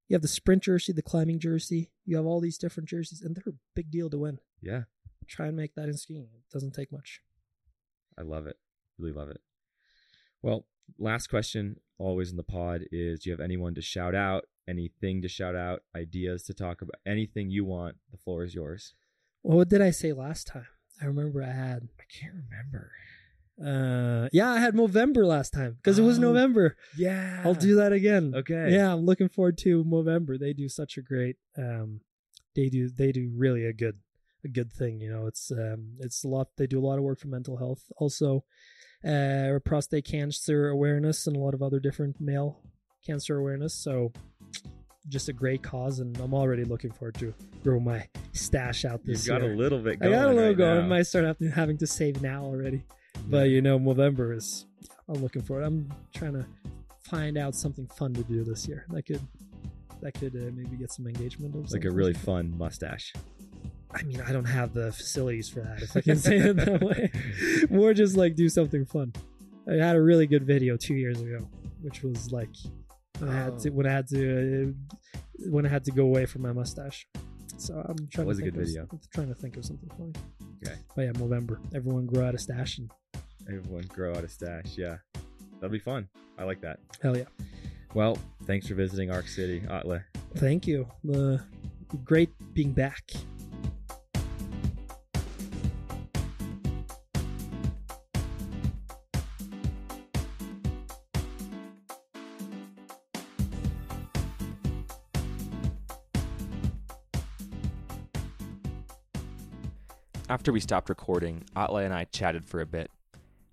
[0.07, 1.91] you have the sprint jersey, the climbing jersey.
[2.05, 4.39] You have all these different jerseys, and they're a big deal to win.
[4.61, 4.83] yeah,
[5.27, 6.27] Try and make that in skiing.
[6.33, 7.21] It doesn't take much.
[8.17, 8.57] I love it,
[8.99, 9.39] really love it.
[10.41, 10.65] Well,
[10.99, 14.45] last question always in the pod is: Do you have anyone to shout out?
[14.67, 15.83] Anything to shout out?
[15.95, 16.95] Ideas to talk about?
[17.05, 17.95] Anything you want?
[18.11, 18.93] The floor is yours.
[19.41, 20.67] Well, what did I say last time?
[21.01, 21.87] I remember I had.
[21.99, 22.91] I can't remember.
[23.63, 26.21] Uh, yeah, I had Movember last time because it was Oh.
[26.21, 26.75] November.
[26.97, 28.33] Yeah, I'll do that again.
[28.35, 28.73] Okay.
[28.73, 30.39] Yeah, I'm looking forward to Movember.
[30.39, 31.37] They do such a great.
[31.57, 32.01] Um,
[32.55, 33.97] they do they do really a good
[34.43, 34.99] a good thing.
[34.99, 36.49] You know, it's um it's a lot.
[36.57, 37.91] They do a lot of work for mental health.
[37.97, 38.43] Also,
[39.07, 42.59] uh, prostate cancer awareness and a lot of other different male
[43.05, 43.73] cancer awareness.
[43.73, 44.11] So.
[45.09, 49.27] Just a great cause, and I'm already looking forward to grow my stash out this
[49.27, 49.51] got year.
[49.51, 49.99] a little bit.
[49.99, 50.13] Going.
[50.13, 50.77] I got a little right going.
[50.85, 52.83] I might start having to save now already.
[53.27, 54.65] But you know, Movember is.
[55.09, 55.65] I'm looking for it.
[55.65, 56.45] I'm trying to
[57.09, 58.85] find out something fun to do this year.
[58.89, 59.21] That could,
[60.01, 61.55] that could uh, maybe get some engagement.
[61.55, 63.11] Or like a really fun mustache.
[63.93, 65.81] I mean, I don't have the facilities for that.
[65.83, 67.11] If I can say it that way,
[67.69, 69.13] more just like do something fun.
[69.69, 71.47] I had a really good video two years ago,
[71.81, 72.49] which was like
[73.19, 73.73] when I had to Oh.
[73.73, 77.05] when I had to uh, when I had to go away from my mustache.
[77.57, 78.25] So I'm trying.
[78.27, 78.87] was to a think good of- video.
[78.91, 80.13] I'm trying to think of something funny.
[80.65, 80.75] Okay.
[80.95, 81.59] But yeah, Movember.
[81.75, 82.89] Everyone grow out a stash and
[83.47, 84.77] Everyone grow out a stash.
[84.77, 84.97] Yeah,
[85.59, 86.07] that'll be fun.
[86.37, 86.79] I like that.
[87.01, 87.25] hell yeah.
[87.93, 89.99] Well, thanks for visiting Arc City, Atle.
[90.35, 90.87] Thank you.
[91.03, 91.43] The
[92.03, 93.11] great being back.
[110.29, 112.89] After we stopped recording, Atle and I chatted for a bit.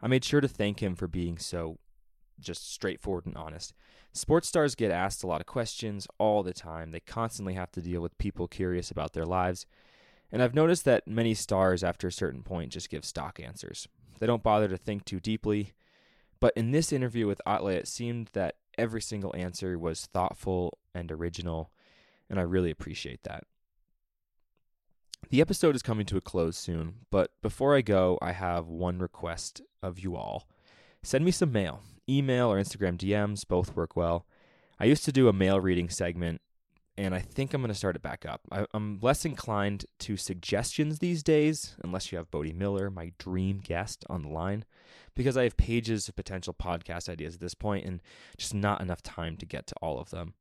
[0.03, 1.79] I made sure to thank him for being so
[2.41, 3.75] just straightforward and honest.
[4.13, 6.91] Sports stars get asked a lot of questions all the time.
[6.91, 9.67] They constantly have to deal with people curious about their lives.
[10.33, 13.89] And I've noticed that many stars, after a certain point, just give stock answers.
[14.19, 15.73] They don't bother to think too deeply.
[16.41, 21.13] But in this interview with Atle, it seemed that every single answer was thoughtful and
[21.13, 21.71] original,
[22.29, 23.45] and I really appreciate that.
[25.29, 28.99] The episode is coming to a close soon, but before I go, I have one
[28.99, 30.49] request of you all.
[31.03, 31.83] Send me some mail.
[32.09, 34.27] Email or Instagram DMs, both work well.
[34.81, 36.41] I used to do a mail reading segment,
[36.97, 38.41] and I think I'm going to start it back up.
[38.51, 43.61] I, am less inclined to suggestions these days, unless you have Bode Miller, my dream
[43.63, 44.65] guest, on the line,
[45.15, 48.03] because I have pages of potential podcast ideas at this point and
[48.37, 50.35] just not enough time to get to all of them.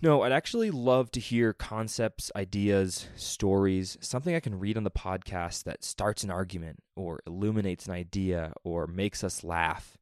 [0.00, 4.92] No, I'd actually love to hear concepts, ideas, stories, something I can read on the
[4.92, 9.98] podcast that starts an argument or illuminates an idea or makes us laugh.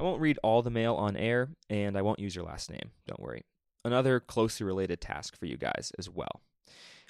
[0.00, 2.92] I won't read all the mail on air, and I won't use your last name,
[3.06, 3.42] don't worry.
[3.84, 6.40] Another closely related task for you guys as well.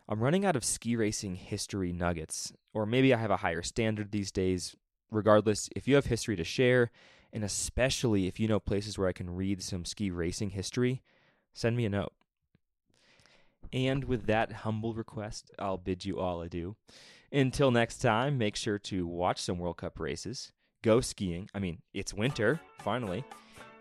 [0.08, 4.10] I'm running out of ski racing history nuggets, or maybe I have a higher standard
[4.10, 4.74] these days.
[5.12, 6.90] Regardless, if you have history to share,
[7.32, 11.02] and especially if you know places where I can read some ski racing history,
[11.58, 12.12] send me a note.
[13.72, 16.76] And with that humble request, I'll bid you all adieu.
[17.32, 20.52] Until next time, make sure to watch some World Cup races,
[20.82, 21.50] go skiing.
[21.54, 23.24] I mean, it's winter, finally.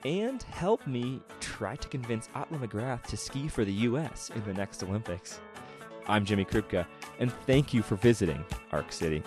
[0.04, 4.32] And help me try to convince Atle McGrath to ski for the U.S.
[4.36, 5.40] in the next Olympics.
[6.08, 6.86] I'm Jimmy Krupka,
[7.20, 9.24] and thank you for visiting Arc City.